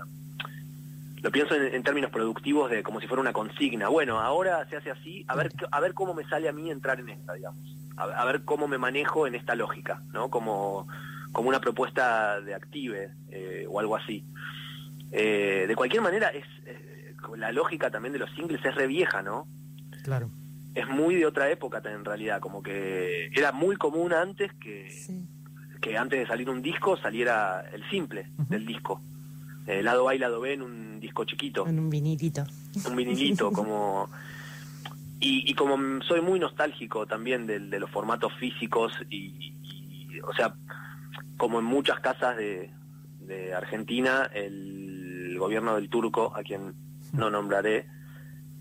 Lo 1.23 1.31
pienso 1.31 1.55
en, 1.55 1.83
términos 1.83 2.11
productivos 2.11 2.71
de 2.71 2.83
como 2.83 2.99
si 2.99 3.07
fuera 3.07 3.21
una 3.21 3.35
consigna. 3.35 3.89
Bueno, 3.89 4.21
ahora 4.21 4.67
se 4.69 4.77
hace 4.77 4.91
así, 4.91 5.25
a 5.29 5.35
ver, 5.37 5.53
a 5.71 5.81
ver 5.81 5.93
cómo 5.93 6.15
me 6.15 6.25
sale 6.25 6.49
a 6.49 6.53
mí 6.53 6.71
entrar 6.71 6.99
en 6.99 7.11
esta, 7.11 7.35
digamos. 7.35 7.77
A, 7.97 8.05
a 8.05 8.25
ver 8.25 8.43
cómo 8.45 8.69
me 8.69 8.79
manejo 8.79 9.27
en 9.27 9.35
esta 9.35 9.55
lógica, 9.55 10.03
¿no? 10.13 10.31
Como, 10.31 10.87
como 11.33 11.49
una 11.49 11.61
propuesta 11.61 12.41
de 12.41 12.55
active 12.55 13.13
eh, 13.31 13.67
o 13.69 13.81
algo 13.81 13.97
así. 13.97 14.25
Eh, 15.13 15.65
de 15.67 15.77
cualquier 15.77 16.03
manera, 16.03 16.29
es 16.29 16.45
eh, 16.67 17.15
la 17.37 17.53
lógica 17.53 17.91
también 17.91 18.13
de 18.13 18.19
los 18.19 18.31
singles 18.33 18.65
es 18.65 18.75
re 18.75 18.87
vieja, 18.87 19.23
¿no? 19.23 19.47
Claro. 20.05 20.31
Es 20.75 20.87
muy 20.89 21.17
de 21.17 21.27
otra 21.27 21.51
época 21.51 21.83
en 21.85 22.05
realidad, 22.05 22.41
como 22.41 22.63
que 22.63 23.27
era 23.35 23.53
muy 23.53 23.77
común 23.77 24.13
antes 24.13 24.53
que, 24.55 24.89
Sí. 24.91 25.27
que 25.81 25.99
antes 25.99 26.21
de 26.21 26.27
salir 26.27 26.49
un 26.49 26.63
disco 26.63 26.97
saliera 26.97 27.65
el 27.73 27.89
simple 27.91 28.31
del 28.49 28.67
disco. 28.67 29.03
Eh, 29.67 29.83
lado 29.83 30.09
A 30.09 30.15
y 30.15 30.19
lado 30.19 30.41
B 30.41 30.53
en 30.55 30.63
un 30.63 31.01
disco 31.01 31.25
chiquito, 31.25 31.67
En 31.67 31.79
un 31.79 31.91
vinilito. 31.91 32.45
un 32.89 32.97
vinilito, 32.97 33.51
como... 33.53 34.09
Y, 35.23 35.51
y 35.51 35.55
como 35.55 36.03
soy 36.05 36.23
muy 36.23 36.41
nostálgico 36.41 37.07
también 37.07 37.47
de, 37.47 37.59
los 37.79 37.91
formatos 37.91 38.33
físicos 38.39 38.91
y, 39.11 39.53
y, 39.63 40.21
o 40.21 40.33
sea, 40.33 40.55
como 41.37 41.59
en 41.59 41.67
muchas 41.67 42.01
casas 42.01 42.39
de, 42.39 42.71
de 43.21 43.53
Argentina, 43.53 44.31
el 44.33 44.80
gobierno 45.41 45.75
del 45.75 45.89
turco, 45.89 46.33
a 46.37 46.43
quien 46.43 46.75
no 47.13 47.31
nombraré, 47.31 47.87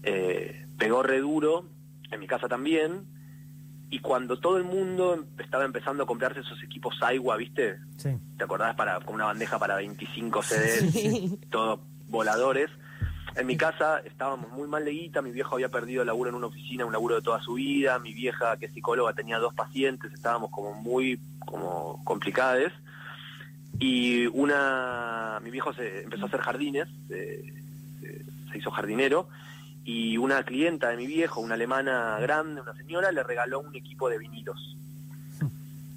eh, 0.03 0.65
pegó 0.77 1.03
re 1.03 1.19
duro, 1.19 1.65
en 2.11 2.19
mi 2.19 2.27
casa 2.27 2.47
también, 2.47 3.05
y 3.91 3.99
cuando 3.99 4.39
todo 4.39 4.57
el 4.57 4.63
mundo 4.63 5.25
estaba 5.39 5.65
empezando 5.65 6.03
a 6.03 6.05
comprarse 6.07 6.41
esos 6.41 6.61
equipos 6.63 6.95
Aiwa, 7.01 7.37
¿viste? 7.37 7.77
Sí. 7.97 8.09
¿Te 8.37 8.43
acordás? 8.43 8.75
Para, 8.75 8.99
con 9.01 9.15
una 9.15 9.25
bandeja 9.25 9.57
para 9.59 9.75
25 9.75 10.41
CDs, 10.43 10.91
Sí. 10.91 11.39
todos 11.49 11.79
voladores. 12.07 12.69
En 13.35 13.45
mi 13.45 13.57
casa 13.57 13.99
estábamos 13.99 14.51
muy 14.51 14.67
mal 14.67 14.83
de 14.85 14.91
guita, 14.91 15.21
mi 15.21 15.31
viejo 15.31 15.55
había 15.55 15.69
perdido 15.69 16.01
el 16.01 16.07
laburo 16.07 16.29
en 16.29 16.35
una 16.35 16.47
oficina, 16.47 16.85
un 16.85 16.91
laburo 16.93 17.15
de 17.15 17.21
toda 17.21 17.39
su 17.41 17.53
vida, 17.53 17.99
mi 17.99 18.13
vieja, 18.13 18.57
que 18.57 18.65
es 18.65 18.73
psicóloga, 18.73 19.13
tenía 19.13 19.37
dos 19.37 19.53
pacientes, 19.53 20.11
estábamos 20.13 20.49
como 20.51 20.73
muy 20.73 21.19
como 21.45 22.03
complicadas. 22.03 22.73
Y 23.79 24.27
una, 24.27 25.39
mi 25.41 25.51
viejo 25.51 25.73
se 25.73 26.03
empezó 26.03 26.25
a 26.25 26.27
hacer 26.27 26.41
jardines, 26.41 26.87
eh, 27.09 27.53
eh, 28.03 28.25
se 28.51 28.57
hizo 28.57 28.71
jardinero, 28.71 29.29
y 29.85 30.17
una 30.17 30.43
clienta 30.43 30.89
de 30.89 30.97
mi 30.97 31.07
viejo, 31.07 31.39
una 31.39 31.55
alemana 31.55 32.17
grande, 32.19 32.61
una 32.61 32.73
señora, 32.75 33.11
le 33.11 33.23
regaló 33.23 33.61
un 33.61 33.75
equipo 33.75 34.09
de 34.09 34.17
vinilos. 34.17 34.75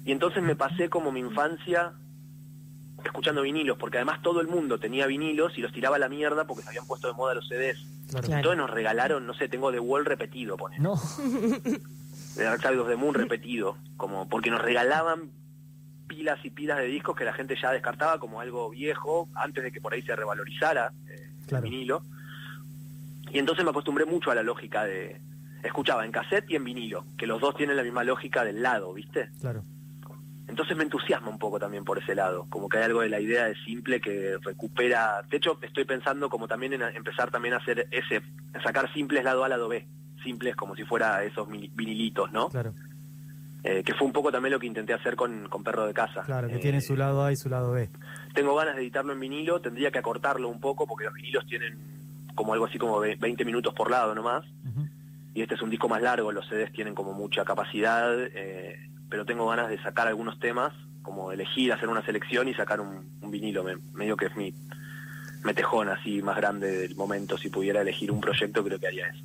Y 0.05 0.11
entonces 0.11 0.41
me 0.43 0.55
pasé 0.55 0.89
como 0.89 1.11
mi 1.11 1.19
infancia 1.19 1.93
escuchando 3.03 3.41
vinilos, 3.41 3.77
porque 3.77 3.97
además 3.97 4.21
todo 4.21 4.41
el 4.41 4.47
mundo 4.47 4.79
tenía 4.79 5.05
vinilos 5.07 5.57
y 5.57 5.61
los 5.61 5.73
tiraba 5.73 5.97
a 5.97 5.99
la 5.99 6.09
mierda 6.09 6.45
porque 6.45 6.63
se 6.63 6.69
habían 6.69 6.87
puesto 6.87 7.07
de 7.07 7.13
moda 7.13 7.33
los 7.33 7.47
CDs. 7.47 7.77
Claro. 8.09 8.25
Claro. 8.25 8.37
Entonces 8.37 8.57
nos 8.57 8.69
regalaron, 8.69 9.27
no 9.27 9.33
sé, 9.33 9.47
tengo 9.49 9.71
The 9.71 9.79
Wall 9.79 10.05
repetido, 10.05 10.57
poner. 10.57 10.79
No. 10.79 10.95
de 12.35 12.43
Dark 12.43 12.61
Side 12.61 12.77
of 12.77 12.87
the 12.87 12.95
Moon 12.95 13.13
repetido, 13.13 13.77
como 13.97 14.27
porque 14.29 14.51
nos 14.51 14.61
regalaban 14.61 15.31
pilas 16.13 16.39
y 16.43 16.49
pilas 16.49 16.77
de 16.77 16.85
discos 16.85 17.15
que 17.15 17.25
la 17.25 17.33
gente 17.33 17.55
ya 17.59 17.71
descartaba 17.71 18.19
como 18.19 18.39
algo 18.39 18.69
viejo 18.69 19.29
antes 19.33 19.63
de 19.63 19.71
que 19.71 19.81
por 19.81 19.93
ahí 19.93 20.01
se 20.01 20.15
revalorizara 20.15 20.91
eh, 21.09 21.29
Claro. 21.47 21.65
el 21.65 21.71
vinilo. 21.71 22.03
Y 23.31 23.39
entonces 23.39 23.63
me 23.65 23.71
acostumbré 23.71 24.05
mucho 24.05 24.31
a 24.31 24.35
la 24.35 24.43
lógica 24.43 24.83
de 24.85 25.19
escuchaba 25.63 26.05
en 26.05 26.11
cassette 26.11 26.51
y 26.51 26.55
en 26.55 26.63
vinilo, 26.63 27.05
que 27.17 27.25
los 27.25 27.39
dos 27.41 27.55
tienen 27.55 27.77
la 27.77 27.83
misma 27.83 28.03
lógica 28.03 28.43
del 28.43 28.61
lado, 28.61 28.93
¿viste? 28.93 29.29
Claro. 29.39 29.63
Entonces 30.47 30.75
me 30.75 30.83
entusiasma 30.83 31.29
un 31.29 31.39
poco 31.39 31.57
también 31.57 31.85
por 31.85 31.97
ese 31.97 32.13
lado, 32.15 32.45
como 32.49 32.67
que 32.67 32.77
hay 32.77 32.83
algo 32.83 33.01
de 33.01 33.09
la 33.09 33.19
idea 33.19 33.45
de 33.45 33.55
simple 33.65 34.01
que 34.01 34.37
recupera, 34.41 35.23
de 35.29 35.37
hecho 35.37 35.57
estoy 35.61 35.85
pensando 35.85 36.29
como 36.29 36.47
también 36.49 36.73
en 36.73 36.81
empezar 36.81 37.31
también 37.31 37.53
a 37.53 37.57
hacer 37.57 37.87
ese, 37.91 38.21
sacar 38.61 38.91
simples 38.93 39.23
lado 39.23 39.45
A, 39.45 39.49
lado 39.49 39.69
B, 39.69 39.87
simples 40.21 40.55
como 40.55 40.75
si 40.75 40.83
fuera 40.83 41.23
esos 41.23 41.47
vinilitos, 41.49 42.31
¿no? 42.33 42.49
Claro. 42.49 42.73
Eh, 43.65 43.81
que 43.83 43.93
fue 43.93 44.05
un 44.05 44.11
poco 44.13 44.29
también 44.31 44.51
lo 44.51 44.59
que 44.59 44.67
intenté 44.67 44.93
hacer 44.93 45.15
con, 45.15 45.47
con 45.47 45.63
Perro 45.63 45.85
de 45.87 45.93
Casa. 45.93 46.23
Claro, 46.23 46.49
que 46.49 46.55
Eh, 46.55 46.59
tiene 46.59 46.81
su 46.81 46.97
lado 46.97 47.23
A 47.23 47.31
y 47.31 47.37
su 47.37 47.47
lado 47.49 47.71
B. 47.71 47.89
Tengo 48.33 48.55
ganas 48.55 48.75
de 48.75 48.81
editarlo 48.81 49.13
en 49.13 49.19
vinilo, 49.21 49.61
tendría 49.61 49.89
que 49.89 49.99
acortarlo 49.99 50.49
un 50.49 50.59
poco 50.59 50.85
porque 50.85 51.05
los 51.05 51.13
vinilos 51.13 51.45
tienen 51.45 51.77
como 52.35 52.51
algo 52.53 52.65
así 52.65 52.77
como 52.77 52.99
ve- 52.99 53.15
20 53.15 53.45
minutos 53.45 53.73
por 53.73 53.89
lado 53.89 54.13
nomás, 54.15 54.43
Ujú. 54.65 54.85
y 55.33 55.41
este 55.43 55.55
es 55.55 55.61
un 55.61 55.69
disco 55.69 55.87
más 55.87 56.01
largo, 56.01 56.31
los 56.33 56.45
CDs 56.49 56.73
tienen 56.73 56.93
como 56.93 57.13
mucha 57.13 57.45
capacidad, 57.45 58.11
eh, 58.33 58.77
pero 59.09 59.23
tengo 59.23 59.47
ganas 59.47 59.69
de 59.69 59.81
sacar 59.81 60.07
algunos 60.09 60.39
temas, 60.39 60.73
como 61.01 61.31
elegir, 61.31 61.71
hacer 61.71 61.87
una 61.89 62.03
selección 62.03 62.47
y 62.49 62.53
sacar 62.55 62.81
un, 62.81 63.07
un 63.21 63.31
vinilo, 63.31 63.63
me- 63.63 63.77
medio 63.93 64.17
que 64.17 64.25
es 64.25 64.35
mi 64.35 64.53
metejón 65.43 65.89
así 65.89 66.21
más 66.21 66.35
grande 66.37 66.69
del 66.71 66.95
momento, 66.95 67.37
si 67.37 67.49
pudiera 67.49 67.81
elegir 67.81 68.11
un 68.11 68.19
proyecto 68.19 68.63
creo 68.63 68.79
que 68.79 68.87
haría 68.87 69.07
eso. 69.07 69.23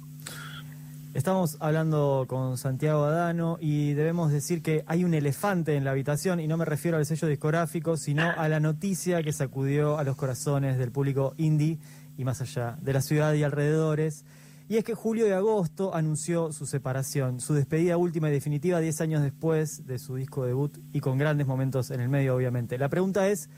Estamos 1.15 1.57
hablando 1.61 2.27
con 2.29 2.59
Santiago 2.59 3.05
Adano 3.05 3.57
y 3.61 3.95
debemos 3.95 4.31
decir 4.31 4.63
que 4.63 4.85
hay 4.87 5.05
un 5.05 5.15
elefante 5.15 5.75
en 5.75 5.85
la 5.85 5.93
habitación 5.93 6.39
y 6.39 6.47
no 6.47 6.59
me 6.59 6.67
refiero 6.67 6.99
al 6.99 7.07
sello 7.07 7.27
discográfico, 7.27 7.97
sino 7.97 8.31
a 8.31 8.47
la 8.49 8.61
noticia 8.61 9.23
que 9.23 9.33
sacudió 9.33 9.99
a 9.99 10.05
los 10.05 10.17
corazones 10.17 10.77
del 10.77 10.93
público 10.93 11.33
indie 11.39 11.79
y 12.19 12.25
más 12.25 12.43
allá 12.43 12.77
de 12.83 12.93
la 12.93 13.01
ciudad 13.01 13.33
y 13.33 13.43
alrededores. 13.43 14.27
Y 14.69 14.77
es 14.77 14.85
que 14.85 14.95
Julio 14.95 15.25
de 15.25 15.33
Agosto 15.33 15.95
anunció 15.95 16.53
su 16.53 16.67
separación, 16.67 17.41
su 17.41 17.55
despedida 17.55 17.97
última 17.97 18.29
y 18.29 18.33
definitiva 18.33 18.79
10 18.79 19.01
años 19.01 19.23
después 19.23 19.87
de 19.87 19.99
su 19.99 20.15
disco 20.15 20.45
debut 20.45 20.77
y 20.93 21.01
con 21.01 21.17
grandes 21.17 21.47
momentos 21.47 21.91
en 21.91 22.03
el 22.03 22.11
medio, 22.11 22.37
obviamente. 22.37 22.77
La 22.77 22.91
pregunta 22.91 23.29
es, 23.29 23.49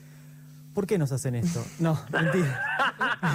¿por 0.75 0.87
qué 0.87 0.99
nos 0.99 1.13
hacen 1.13 1.35
esto? 1.35 1.65
No, 1.79 1.99
mentira. 2.13 2.63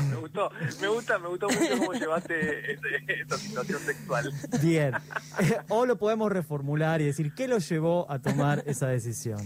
me 0.10 0.16
gustó, 0.16 0.50
me 0.82 0.88
gusta, 0.88 1.20
me 1.20 1.28
gustó 1.28 1.48
mucho 1.50 1.78
cómo 1.80 1.94
llevaste 1.94 2.74
ese- 2.74 3.22
esa 3.22 3.38
situación 3.38 3.80
sexual. 3.82 4.32
Bien. 4.62 4.94
o 5.70 5.86
lo 5.86 5.98
podemos 5.98 6.32
reformular 6.32 7.02
y 7.02 7.06
decir, 7.06 7.34
¿qué 7.34 7.48
lo 7.48 7.58
llevó 7.60 8.10
a 8.12 8.20
tomar 8.20 8.64
esa 8.66 8.88
decisión? 8.88 9.40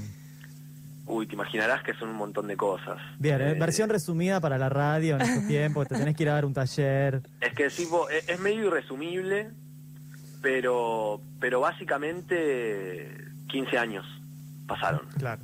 Uy, 1.06 1.26
te 1.26 1.34
imaginarás 1.34 1.82
que 1.82 1.96
son 1.96 2.10
un 2.10 2.16
montón 2.18 2.48
de 2.48 2.56
cosas. 2.56 3.00
Bien, 3.18 3.42
¿eh? 3.42 3.52
Eh, 3.52 3.54
versión 3.56 3.90
resumida 3.90 4.40
para 4.40 4.60
la 4.60 4.70
radio 4.70 5.16
en 5.16 5.22
estos 5.22 5.48
tiempos, 5.48 5.88
te 5.88 5.96
tenés 5.96 6.16
que 6.16 6.22
ir 6.22 6.30
a 6.30 6.34
dar 6.34 6.46
un 6.46 6.54
taller. 6.54 7.24
Es 7.42 7.54
que 7.56 7.72
sí, 7.72 7.86
vos- 7.90 8.12
es, 8.12 8.30
es 8.30 8.40
medio 8.40 8.68
irresumible, 8.68 9.50
pero, 10.44 11.20
pero 11.40 11.60
básicamente 11.62 13.26
15 13.48 13.78
años 13.80 14.06
pasaron, 14.68 15.02
Claro. 15.18 15.42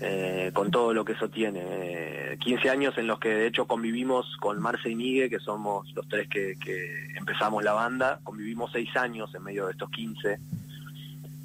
Eh, 0.00 0.50
con 0.52 0.70
todo 0.70 0.92
lo 0.92 1.04
que 1.04 1.12
eso 1.12 1.28
tiene. 1.28 1.60
Eh, 1.64 2.36
15 2.40 2.68
años 2.70 2.98
en 2.98 3.06
los 3.06 3.18
que 3.18 3.28
de 3.28 3.46
hecho 3.46 3.66
convivimos 3.66 4.36
con 4.40 4.60
Marce 4.60 4.90
y 4.90 4.96
Migue, 4.96 5.30
que 5.30 5.38
somos 5.38 5.92
los 5.94 6.06
tres 6.08 6.28
que, 6.28 6.56
que 6.58 7.08
empezamos 7.16 7.62
la 7.62 7.72
banda, 7.72 8.20
convivimos 8.24 8.70
6 8.72 8.96
años 8.96 9.34
en 9.34 9.42
medio 9.44 9.66
de 9.66 9.72
estos 9.72 9.90
15. 9.90 10.38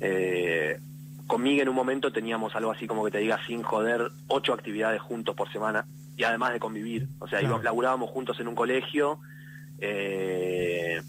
Eh, 0.01 0.79
con 1.27 1.41
Migue 1.43 1.61
en 1.61 1.69
un 1.69 1.75
momento 1.75 2.11
teníamos 2.11 2.55
algo 2.55 2.71
así 2.71 2.87
como 2.87 3.05
que 3.05 3.11
te 3.11 3.19
diga 3.19 3.39
sin 3.45 3.61
joder, 3.61 4.09
ocho 4.27 4.53
actividades 4.53 5.01
juntos 5.01 5.35
por 5.35 5.51
semana, 5.51 5.85
y 6.17 6.23
además 6.23 6.53
de 6.53 6.59
convivir. 6.59 7.07
O 7.19 7.27
sea, 7.27 7.39
Claro. 7.39 7.45
íbamos- 7.53 7.63
laburábamos 7.63 8.09
juntos 8.09 8.39
en 8.39 8.47
un 8.47 8.55
colegio, 8.55 9.19
eh, 9.79 11.01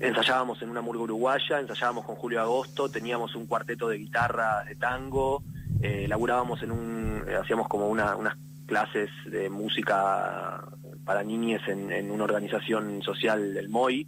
ensayábamos 0.00 0.60
en 0.62 0.70
una 0.70 0.80
murga 0.80 1.02
uruguaya, 1.02 1.58
ensayábamos 1.60 2.04
con 2.04 2.14
Julio 2.16 2.40
Agosto, 2.40 2.88
teníamos 2.90 3.34
un 3.34 3.46
cuarteto 3.46 3.88
de 3.88 3.98
guitarra 3.98 4.64
de 4.64 4.74
tango, 4.76 5.42
eh, 5.82 6.06
laburábamos 6.08 6.62
en 6.62 6.72
un, 6.72 7.24
eh, 7.28 7.36
hacíamos 7.36 7.68
como 7.68 7.88
una, 7.88 8.16
unas 8.16 8.36
clases 8.66 9.10
de 9.26 9.48
música 9.48 10.62
para 11.04 11.22
niñes 11.22 11.62
en, 11.68 11.90
en 11.90 12.10
una 12.10 12.24
organización 12.24 13.02
social 13.02 13.54
del 13.54 13.68
MOI, 13.68 14.06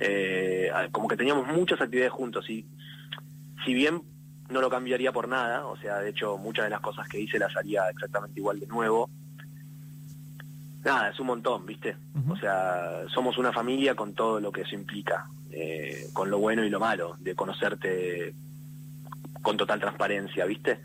eh, 0.00 0.70
como 0.92 1.08
que 1.08 1.16
teníamos 1.16 1.46
muchas 1.48 1.80
actividades 1.80 2.12
juntos 2.12 2.48
y 2.48 2.66
si 3.64 3.74
bien 3.74 4.02
no 4.48 4.60
lo 4.60 4.70
cambiaría 4.70 5.12
por 5.12 5.28
nada, 5.28 5.66
o 5.66 5.76
sea, 5.76 5.98
de 5.98 6.10
hecho 6.10 6.38
muchas 6.38 6.64
de 6.64 6.70
las 6.70 6.80
cosas 6.80 7.08
que 7.08 7.20
hice 7.20 7.38
las 7.38 7.54
haría 7.56 7.88
exactamente 7.90 8.40
igual 8.40 8.60
de 8.60 8.66
nuevo, 8.66 9.10
nada, 10.84 11.10
es 11.10 11.20
un 11.20 11.26
montón, 11.26 11.66
¿viste? 11.66 11.96
O 12.28 12.36
sea, 12.36 13.08
somos 13.08 13.38
una 13.38 13.52
familia 13.52 13.94
con 13.94 14.14
todo 14.14 14.40
lo 14.40 14.52
que 14.52 14.62
eso 14.62 14.74
implica, 14.74 15.26
eh, 15.50 16.08
con 16.12 16.30
lo 16.30 16.38
bueno 16.38 16.64
y 16.64 16.70
lo 16.70 16.80
malo, 16.80 17.16
de 17.18 17.34
conocerte 17.34 18.34
con 19.42 19.56
total 19.56 19.80
transparencia, 19.80 20.44
¿viste? 20.44 20.80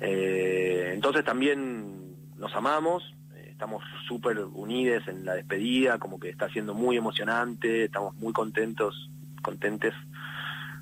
Eh, 0.00 0.90
entonces 0.92 1.24
también 1.24 2.14
nos 2.36 2.54
amamos, 2.54 3.02
eh, 3.34 3.48
estamos 3.50 3.82
súper 4.06 4.38
unidos 4.38 5.06
en 5.08 5.24
la 5.24 5.34
despedida, 5.34 5.98
como 5.98 6.18
que 6.18 6.28
está 6.28 6.48
siendo 6.48 6.74
muy 6.74 6.96
emocionante, 6.96 7.84
estamos 7.84 8.14
muy 8.16 8.32
contentos, 8.32 9.10
contentes 9.42 9.94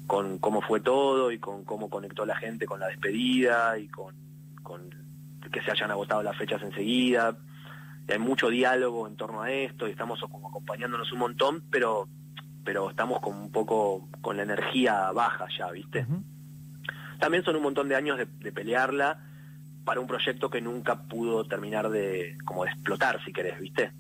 con 0.06 0.38
cómo 0.38 0.60
fue 0.60 0.80
todo 0.80 1.30
y 1.30 1.38
con 1.38 1.64
cómo 1.64 1.88
conectó 1.88 2.26
la 2.26 2.36
gente 2.36 2.66
con 2.66 2.80
la 2.80 2.88
despedida 2.88 3.78
y 3.78 3.88
con, 3.88 4.14
con 4.62 4.90
que 5.50 5.62
se 5.62 5.70
hayan 5.70 5.90
agotado 5.90 6.22
las 6.22 6.36
fechas 6.36 6.62
enseguida. 6.62 7.36
Hay 8.08 8.18
mucho 8.18 8.48
diálogo 8.48 9.06
en 9.06 9.16
torno 9.16 9.42
a 9.42 9.50
esto 9.50 9.88
y 9.88 9.92
estamos 9.92 10.22
acompañándonos 10.22 11.10
un 11.12 11.18
montón, 11.20 11.64
pero 11.70 12.08
pero 12.64 12.90
estamos 12.90 13.20
como 13.20 13.42
un 13.42 13.52
poco 13.52 14.08
con 14.20 14.36
la 14.36 14.42
energía 14.42 15.12
baja 15.12 15.46
ya, 15.56 15.70
¿viste? 15.70 16.06
También 17.18 17.44
son 17.44 17.56
un 17.56 17.62
montón 17.62 17.88
de 17.88 17.96
años 17.96 18.18
de, 18.18 18.26
de 18.26 18.52
pelearla 18.52 19.20
para 19.84 20.00
un 20.00 20.06
proyecto 20.06 20.48
que 20.50 20.60
nunca 20.60 21.02
pudo 21.02 21.44
terminar 21.44 21.90
de 21.90 22.36
como 22.44 22.64
de 22.64 22.70
explotar, 22.70 23.22
si 23.24 23.32
querés, 23.32 23.58
¿viste? 23.60 23.92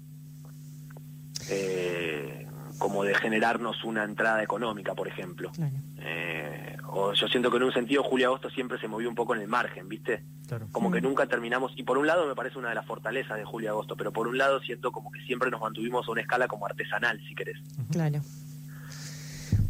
Eh, 1.50 2.46
como 2.78 3.04
de 3.04 3.14
generarnos 3.14 3.84
una 3.84 4.04
entrada 4.04 4.42
económica, 4.42 4.94
por 4.94 5.08
ejemplo. 5.08 5.50
Claro. 5.52 5.76
Eh, 5.98 6.76
o 6.88 7.12
yo 7.12 7.28
siento 7.28 7.50
que 7.50 7.56
en 7.58 7.62
un 7.64 7.72
sentido 7.72 8.02
Julio 8.02 8.28
Agosto 8.28 8.50
siempre 8.50 8.78
se 8.78 8.88
movió 8.88 9.08
un 9.08 9.14
poco 9.14 9.34
en 9.34 9.40
el 9.42 9.48
margen, 9.48 9.88
¿viste? 9.88 10.24
Claro. 10.48 10.68
Como 10.72 10.90
que 10.90 11.00
Mm. 11.00 11.04
nunca 11.04 11.26
terminamos, 11.26 11.72
y 11.76 11.82
por 11.82 11.98
un 11.98 12.06
lado 12.06 12.26
me 12.26 12.34
parece 12.34 12.58
una 12.58 12.68
de 12.70 12.74
las 12.74 12.86
fortalezas 12.86 13.36
de 13.36 13.44
Julio 13.44 13.70
Agosto, 13.70 13.96
pero 13.96 14.12
por 14.12 14.26
un 14.28 14.38
lado 14.38 14.60
siento 14.60 14.90
como 14.92 15.10
que 15.10 15.20
siempre 15.22 15.50
nos 15.50 15.60
mantuvimos 15.60 16.06
a 16.06 16.10
una 16.12 16.20
escala 16.20 16.46
como 16.48 16.66
artesanal, 16.66 17.20
si 17.28 17.34
querés. 17.34 17.58
Claro. 17.90 18.20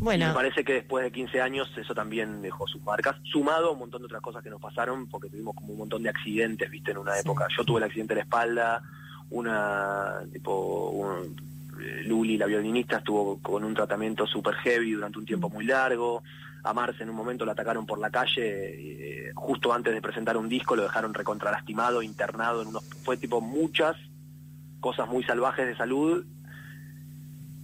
Y 0.00 0.18
me 0.18 0.32
parece 0.34 0.64
que 0.64 0.74
después 0.74 1.04
de 1.04 1.12
15 1.12 1.40
años 1.40 1.70
eso 1.76 1.94
también 1.94 2.42
dejó 2.42 2.66
sus 2.66 2.82
marcas, 2.82 3.16
sumado 3.24 3.68
a 3.68 3.72
un 3.72 3.78
montón 3.78 4.02
de 4.02 4.06
otras 4.06 4.20
cosas 4.20 4.42
que 4.42 4.50
nos 4.50 4.60
pasaron, 4.60 5.06
porque 5.06 5.28
tuvimos 5.30 5.54
como 5.54 5.72
un 5.72 5.78
montón 5.78 6.02
de 6.02 6.10
accidentes, 6.10 6.70
viste, 6.70 6.90
en 6.90 6.98
una 6.98 7.14
Sí. 7.14 7.20
época. 7.20 7.46
Yo 7.56 7.64
tuve 7.64 7.78
el 7.78 7.84
accidente 7.84 8.14
de 8.14 8.18
la 8.20 8.24
espalda, 8.24 8.82
una, 9.30 10.20
tipo, 10.32 10.90
un- 10.90 11.34
eh, 11.80 12.02
Luli, 12.04 12.36
la 12.36 12.46
violinista, 12.46 12.98
estuvo 12.98 13.38
con 13.40 13.64
un 13.64 13.74
tratamiento 13.74 14.26
super 14.26 14.54
heavy 14.56 14.92
durante 14.92 15.18
un 15.18 15.24
tiempo 15.26 15.48
muy 15.50 15.64
largo. 15.64 16.22
A 16.62 16.72
Marce 16.72 17.02
en 17.02 17.10
un 17.10 17.16
momento 17.16 17.44
la 17.44 17.52
atacaron 17.52 17.84
por 17.86 17.98
la 17.98 18.10
calle, 18.10 18.38
eh, 19.28 19.32
justo 19.34 19.72
antes 19.72 19.92
de 19.92 20.00
presentar 20.00 20.36
un 20.36 20.48
disco, 20.48 20.76
lo 20.76 20.82
dejaron 20.82 21.12
recontralastimado, 21.14 22.02
internado 22.02 22.62
en 22.62 22.68
unos... 22.68 22.84
Fue 23.04 23.16
tipo 23.16 23.40
muchas 23.40 23.96
cosas 24.80 25.08
muy 25.08 25.24
salvajes 25.24 25.66
de 25.66 25.76
salud 25.76 26.24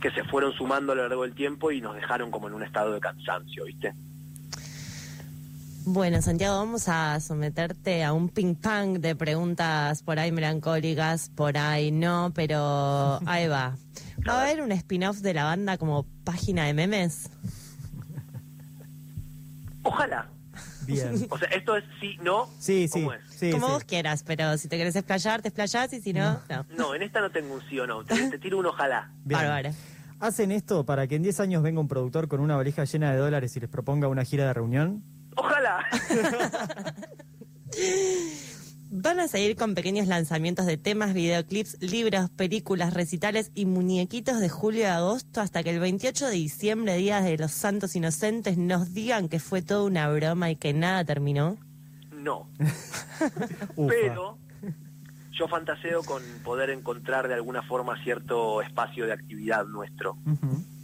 que 0.00 0.10
se 0.10 0.24
fueron 0.24 0.52
sumando 0.52 0.92
a 0.92 0.94
lo 0.94 1.02
largo 1.02 1.22
del 1.22 1.34
tiempo 1.34 1.70
y 1.70 1.80
nos 1.80 1.94
dejaron 1.94 2.30
como 2.30 2.48
en 2.48 2.54
un 2.54 2.62
estado 2.62 2.92
de 2.92 3.00
cansancio, 3.00 3.64
¿viste? 3.64 3.94
bueno, 5.84 6.20
Santiago, 6.22 6.56
vamos 6.58 6.88
a 6.88 7.18
someterte 7.20 8.04
a 8.04 8.12
un 8.12 8.28
ping 8.28 8.54
pong 8.54 8.98
de 8.98 9.16
preguntas 9.16 10.02
por 10.02 10.18
ahí 10.18 10.30
melancólicas, 10.30 11.30
por 11.30 11.56
ahí 11.56 11.90
no, 11.90 12.32
pero 12.34 13.18
ahí 13.26 13.48
va. 13.48 13.76
¿Va 14.28 14.34
a 14.34 14.42
haber 14.42 14.60
un 14.60 14.72
spin-off 14.72 15.18
de 15.18 15.34
la 15.34 15.44
banda 15.44 15.78
como 15.78 16.04
página 16.24 16.64
de 16.66 16.74
memes? 16.74 17.30
Ojalá. 19.82 20.28
Bien. 20.92 21.26
O 21.30 21.38
sea, 21.38 21.48
esto 21.48 21.76
es 21.76 21.84
sí, 22.00 22.18
no. 22.22 22.48
Sí, 22.58 22.88
sí. 22.88 23.00
¿Cómo 23.00 23.12
es? 23.12 23.20
sí, 23.30 23.50
como 23.50 23.66
sí. 23.66 23.72
vos 23.72 23.84
quieras, 23.84 24.22
pero 24.22 24.56
si 24.58 24.68
te 24.68 24.76
querés 24.76 24.96
explayar, 24.96 25.42
te 25.42 25.48
explayás 25.48 25.92
y 25.92 26.00
si 26.00 26.12
no, 26.12 26.40
no. 26.48 26.66
No, 26.76 26.94
en 26.94 27.02
esta 27.02 27.20
no 27.20 27.30
tengo 27.30 27.54
un 27.54 27.62
sí 27.68 27.78
o 27.78 27.86
no. 27.86 28.04
Te, 28.04 28.30
te 28.30 28.38
tiro 28.38 28.58
un 28.58 28.66
ojalá. 28.66 29.10
Bien. 29.24 29.40
Bárbaro. 29.40 29.70
¿Hacen 30.20 30.52
esto 30.52 30.84
para 30.84 31.06
que 31.06 31.16
en 31.16 31.22
10 31.22 31.40
años 31.40 31.62
venga 31.62 31.80
un 31.80 31.88
productor 31.88 32.28
con 32.28 32.40
una 32.40 32.56
valija 32.56 32.84
llena 32.84 33.12
de 33.12 33.18
dólares 33.18 33.56
y 33.56 33.60
les 33.60 33.70
proponga 33.70 34.08
una 34.08 34.24
gira 34.24 34.46
de 34.46 34.52
reunión? 34.52 35.02
Ojalá. 35.36 35.86
Van 38.92 39.20
a 39.20 39.28
seguir 39.28 39.54
con 39.54 39.76
pequeños 39.76 40.08
lanzamientos 40.08 40.66
de 40.66 40.76
temas, 40.76 41.14
videoclips, 41.14 41.80
libros, 41.80 42.28
películas, 42.30 42.92
recitales 42.92 43.52
y 43.54 43.64
muñequitos 43.64 44.40
de 44.40 44.48
julio 44.48 44.80
y 44.80 44.86
agosto 44.86 45.40
hasta 45.40 45.62
que 45.62 45.70
el 45.70 45.78
28 45.78 46.26
de 46.26 46.32
diciembre, 46.32 46.96
Día 46.96 47.20
de 47.20 47.38
los 47.38 47.52
Santos 47.52 47.94
Inocentes, 47.94 48.58
nos 48.58 48.92
digan 48.92 49.28
que 49.28 49.38
fue 49.38 49.62
toda 49.62 49.84
una 49.84 50.08
broma 50.08 50.50
y 50.50 50.56
que 50.56 50.72
nada 50.72 51.04
terminó. 51.04 51.56
No. 52.12 52.50
Pero 53.76 54.38
yo 55.30 55.46
fantaseo 55.46 56.02
con 56.02 56.22
poder 56.42 56.70
encontrar 56.70 57.28
de 57.28 57.34
alguna 57.34 57.62
forma 57.62 58.02
cierto 58.02 58.60
espacio 58.60 59.06
de 59.06 59.12
actividad 59.12 59.66
nuestro, 59.66 60.18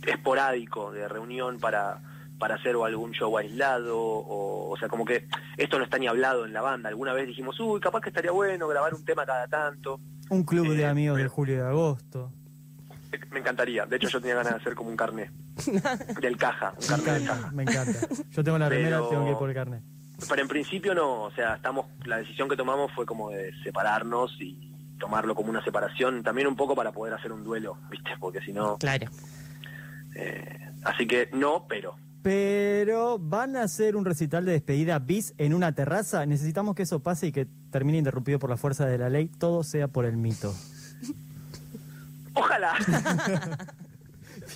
esporádico, 0.07 0.93
de 0.93 1.09
reunión 1.09 1.59
para, 1.59 2.01
para 2.39 2.57
hacer 2.57 2.77
o 2.77 2.85
algún 2.85 3.13
show 3.13 3.37
aislado, 3.39 3.99
o, 3.99 4.71
o 4.71 4.77
sea, 4.77 4.89
como 4.89 5.05
que 5.05 5.27
esto 5.57 5.79
no 5.79 5.85
está 5.85 5.99
ni 5.99 6.07
hablado 6.07 6.45
en 6.45 6.53
la 6.53 6.61
banda. 6.61 6.89
Alguna 6.89 7.13
vez 7.13 7.27
dijimos, 7.27 7.59
uy, 7.61 7.81
capaz 7.81 8.01
que 8.01 8.11
estaría 8.11 8.31
bueno 8.31 8.69
grabar 8.69 8.95
un 8.95 9.05
tema 9.05 9.25
cada 9.25 9.47
tanto. 9.49 10.01
Un 10.31 10.45
club 10.45 10.69
de 10.75 10.83
Eh, 10.83 10.87
amigos 10.87 11.17
de 11.17 11.23
pero- 11.25 11.35
julio 11.35 11.55
y 11.55 11.59
de 11.59 11.65
agosto. 11.67 12.33
Me 13.31 13.39
encantaría. 13.41 13.87
De 13.87 13.97
hecho, 13.97 14.09
yo 14.09 14.21
tenía 14.21 14.35
ganas 14.37 14.53
de 14.55 14.59
hacer 14.61 14.75
como 14.75 14.91
un 14.91 14.97
carnet 14.97 15.31
del 16.21 16.37
caja, 16.37 16.75
un 16.77 16.81
Me 16.81 16.87
carnet 16.87 17.05
de 17.07 17.23
encanta, 17.23 17.35
caja. 17.43 17.51
me 17.53 17.63
encanta. 17.63 17.99
Yo 18.31 18.45
tengo 18.45 18.59
la 18.59 18.69
Pero- 18.69 19.09
tengo 19.09 19.25
que 19.25 19.31
ir 19.31 19.37
por 19.37 19.49
el 19.49 19.55
carnet. 19.55 19.83
Pero 20.29 20.43
en 20.43 20.49
principio 20.49 20.95
no, 20.95 21.23
o 21.25 21.31
sea, 21.33 21.55
estamos, 21.57 21.87
la 22.05 22.19
decisión 22.19 22.49
que 22.49 22.57
tomamos 22.57 22.91
fue 22.93 23.05
como 23.07 23.31
de 23.31 23.53
separarnos 23.63 24.33
y 24.41 24.73
tomarlo 24.99 25.35
como 25.35 25.51
una 25.51 25.63
separación, 25.63 26.23
también 26.23 26.47
un 26.49 26.57
poco 26.57 26.75
para 26.75 26.91
poder 26.93 27.13
hacer 27.15 27.33
un 27.33 27.45
duelo, 27.45 27.79
¿viste? 27.91 28.11
Porque 28.19 28.41
si 28.41 28.53
no, 28.53 28.79
Claro. 28.79 29.09
eh, 30.15 30.71
así 30.85 31.07
que 31.07 31.29
no, 31.33 31.67
pero 31.69 31.97
Pero 32.27 33.21
van 33.21 33.55
a 33.55 33.63
hacer 33.63 33.95
un 33.95 34.05
recital 34.05 34.45
de 34.45 34.51
despedida 34.51 34.99
bis 34.99 35.33
en 35.39 35.55
una 35.55 35.77
terraza. 35.77 36.27
Necesitamos 36.27 36.75
que 36.75 36.83
eso 36.83 36.99
pase 36.99 37.29
y 37.29 37.33
que 37.33 37.47
termine 37.71 37.99
interrumpido 37.99 38.41
por 38.41 38.51
la 38.51 38.57
fuerza 38.57 38.85
de 38.85 38.99
la 38.99 39.09
ley. 39.09 39.29
Todo 39.29 39.63
sea 39.63 39.87
por 39.87 40.07
el 40.07 40.17
mito. 40.17 40.53
ojalá. 42.35 42.75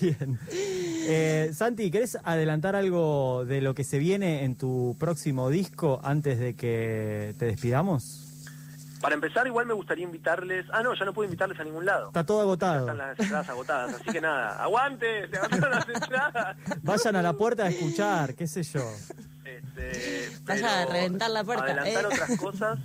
Bien. 0.01 0.37
Eh, 0.53 1.51
Santi, 1.53 1.89
¿querés 1.91 2.17
adelantar 2.25 2.75
algo 2.75 3.45
de 3.45 3.61
lo 3.61 3.73
que 3.73 3.85
se 3.85 3.99
viene 3.99 4.43
en 4.43 4.55
tu 4.55 4.97
próximo 4.99 5.49
disco 5.49 6.01
antes 6.03 6.39
de 6.39 6.55
que 6.55 7.33
te 7.39 7.45
despidamos? 7.45 8.30
Para 9.01 9.15
empezar, 9.15 9.47
igual 9.47 9.65
me 9.65 9.73
gustaría 9.73 10.05
invitarles, 10.05 10.65
ah 10.71 10.83
no, 10.83 10.93
ya 10.93 11.05
no 11.05 11.13
puedo 11.13 11.25
invitarles 11.25 11.59
a 11.59 11.63
ningún 11.63 11.85
lado. 11.85 12.07
Está 12.07 12.25
todo 12.25 12.41
agotado. 12.41 12.81
Están 12.81 12.97
las 12.97 13.19
entradas 13.19 13.49
agotadas, 13.49 13.93
así 13.95 14.11
que 14.11 14.21
nada, 14.21 14.49
aguante, 14.63 15.27
se 15.29 15.37
agotaron 15.37 15.71
las 15.71 15.89
entradas. 15.89 16.57
Vayan 16.83 17.15
a 17.15 17.21
la 17.21 17.33
puerta 17.33 17.65
a 17.65 17.69
escuchar, 17.69 18.35
qué 18.35 18.47
sé 18.47 18.63
yo. 18.63 18.81
Este, 19.43 20.29
a 20.47 20.85
reventar 20.85 21.31
la 21.31 21.43
puerta, 21.43 21.65
Adelantar 21.65 22.03
eh. 22.03 22.07
otras 22.07 22.37
cosas. 22.37 22.79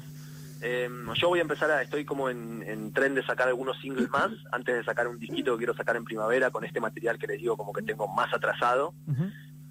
Eh, 0.62 0.88
yo 1.14 1.28
voy 1.28 1.38
a 1.38 1.42
empezar 1.42 1.70
a, 1.70 1.82
estoy 1.82 2.04
como 2.04 2.30
en, 2.30 2.62
en 2.66 2.92
tren 2.92 3.14
de 3.14 3.24
sacar 3.24 3.48
algunos 3.48 3.78
singles 3.80 4.08
más, 4.08 4.30
antes 4.52 4.74
de 4.74 4.84
sacar 4.84 5.06
un 5.06 5.18
disquito 5.18 5.52
que 5.52 5.58
quiero 5.58 5.74
sacar 5.74 5.96
en 5.96 6.04
primavera 6.04 6.50
con 6.50 6.64
este 6.64 6.80
material 6.80 7.18
que 7.18 7.26
les 7.26 7.38
digo 7.38 7.56
como 7.56 7.72
que 7.72 7.82
tengo 7.82 8.08
más 8.08 8.32
atrasado. 8.32 8.94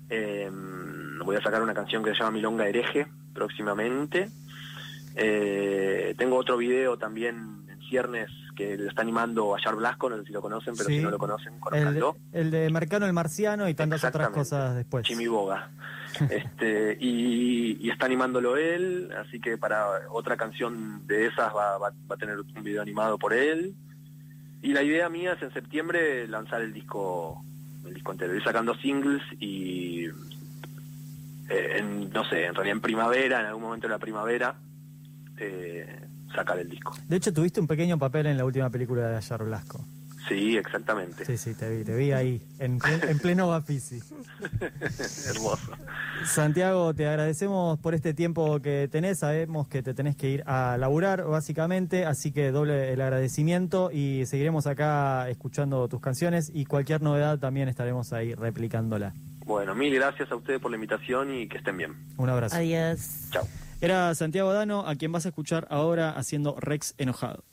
Eh, 0.09 0.49
voy 1.23 1.35
a 1.35 1.41
sacar 1.41 1.61
una 1.61 1.73
canción 1.73 2.03
que 2.03 2.11
se 2.11 2.17
llama 2.17 2.31
Milonga 2.31 2.67
Hereje 2.67 3.07
próximamente. 3.33 4.29
Eh, 5.15 6.13
tengo 6.17 6.35
otro 6.37 6.57
video 6.57 6.97
también 6.97 7.65
en 7.69 7.79
ciernes 7.89 8.29
que 8.55 8.77
lo 8.77 8.89
está 8.89 9.01
animando 9.01 9.49
Bayar 9.49 9.75
Blasco, 9.75 10.09
no 10.09 10.17
sé 10.17 10.25
si 10.25 10.31
lo 10.33 10.41
conocen, 10.41 10.75
pero 10.77 10.89
Sí. 10.89 10.97
si 10.97 11.03
no 11.03 11.09
lo 11.11 11.17
conocen, 11.17 11.59
conozcanlo. 11.59 12.15
el 12.31 12.51
de 12.51 12.69
Marcano 12.69 13.05
el 13.05 13.13
Marciano 13.13 13.67
y 13.67 13.73
tantas 13.73 14.03
otras 14.03 14.29
cosas 14.29 14.75
después. 14.75 15.05
Chimiboga. 15.05 15.69
este, 16.29 16.97
y, 16.99 17.77
y 17.85 17.89
está 17.89 18.05
animándolo 18.05 18.55
él, 18.55 19.11
así 19.17 19.39
que 19.41 19.57
para 19.57 19.85
otra 20.09 20.37
canción 20.37 21.05
de 21.07 21.27
esas 21.27 21.53
va, 21.53 21.77
va- 21.77 21.89
va 22.09 22.15
a 22.15 22.17
tener 22.17 22.37
un 22.39 22.63
video 22.63 22.81
animado 22.81 23.17
por 23.17 23.33
él. 23.33 23.73
Y 24.61 24.71
la 24.73 24.81
idea 24.81 25.09
mía 25.09 25.33
es 25.33 25.41
en 25.41 25.51
septiembre 25.53 26.25
lanzar 26.29 26.61
el 26.61 26.71
disco, 26.73 27.43
el 27.85 27.93
disco 27.93 28.13
entero, 28.13 28.33
ir 28.33 28.43
sacando 28.43 28.73
singles 28.75 29.21
y 29.39 30.05
eh, 31.49 31.77
en, 31.77 32.09
no 32.11 32.23
sé, 32.29 32.45
en 32.45 32.55
realidad 32.55 32.77
en 32.77 32.81
primavera, 32.81 33.41
en 33.41 33.45
algún 33.47 33.63
momento 33.63 33.87
de 33.87 33.93
la 33.93 33.99
primavera, 33.99 34.55
eh, 35.37 35.99
sacar 36.33 36.59
el 36.59 36.69
disco. 36.69 36.93
De 37.07 37.17
hecho, 37.17 37.33
tuviste 37.33 37.59
un 37.59 37.67
pequeño 37.67 37.97
papel 37.97 38.25
en 38.27 38.37
la 38.37 38.45
última 38.45 38.69
película 38.69 39.07
de 39.09 39.17
Ayar 39.17 39.43
Blasco. 39.43 39.85
Sí, 40.27 40.57
exactamente. 40.57 41.23
Sí, 41.23 41.37
sí, 41.37 41.53
te 41.53 41.69
vi, 41.69 41.83
te 41.83 41.95
vi 41.95 42.11
ahí, 42.11 42.41
en, 42.57 42.79
plen- 42.79 43.09
en 43.09 43.19
pleno 43.19 43.47
Bafisi. 43.49 43.99
Hermoso. 45.27 45.71
Santiago, 46.25 46.93
te 46.95 47.07
agradecemos 47.07 47.77
por 47.79 47.93
este 47.93 48.15
tiempo 48.15 48.59
que 48.59 48.89
tenés. 48.91 49.19
Sabemos 49.19 49.67
que 49.67 49.83
te 49.83 49.93
tenés 49.93 50.15
que 50.15 50.29
ir 50.31 50.43
a 50.47 50.77
laburar, 50.79 51.23
básicamente, 51.25 52.05
así 52.05 52.31
que 52.31 52.49
doble 52.51 52.91
el 52.91 53.01
agradecimiento 53.01 53.91
y 53.91 54.25
seguiremos 54.25 54.65
acá 54.65 55.29
escuchando 55.29 55.87
tus 55.87 56.01
canciones 56.01 56.51
y 56.51 56.65
cualquier 56.65 57.03
novedad 57.03 57.37
también 57.37 57.69
estaremos 57.69 58.11
ahí 58.11 58.33
replicándola. 58.33 59.13
Bueno, 59.45 59.75
mil 59.75 59.93
gracias 59.93 60.31
a 60.31 60.35
ustedes 60.35 60.59
por 60.59 60.71
la 60.71 60.77
invitación 60.77 61.31
y 61.35 61.47
que 61.47 61.57
estén 61.57 61.77
bien. 61.77 61.93
Un 62.17 62.29
abrazo. 62.29 62.55
Adiós. 62.55 63.27
Chao. 63.29 63.47
Era 63.81 64.13
Santiago 64.15 64.51
Dano, 64.51 64.87
a 64.87 64.95
quien 64.95 65.11
vas 65.11 65.25
a 65.25 65.29
escuchar 65.29 65.67
ahora 65.69 66.11
haciendo 66.11 66.55
Rex 66.59 66.95
enojado. 66.97 67.45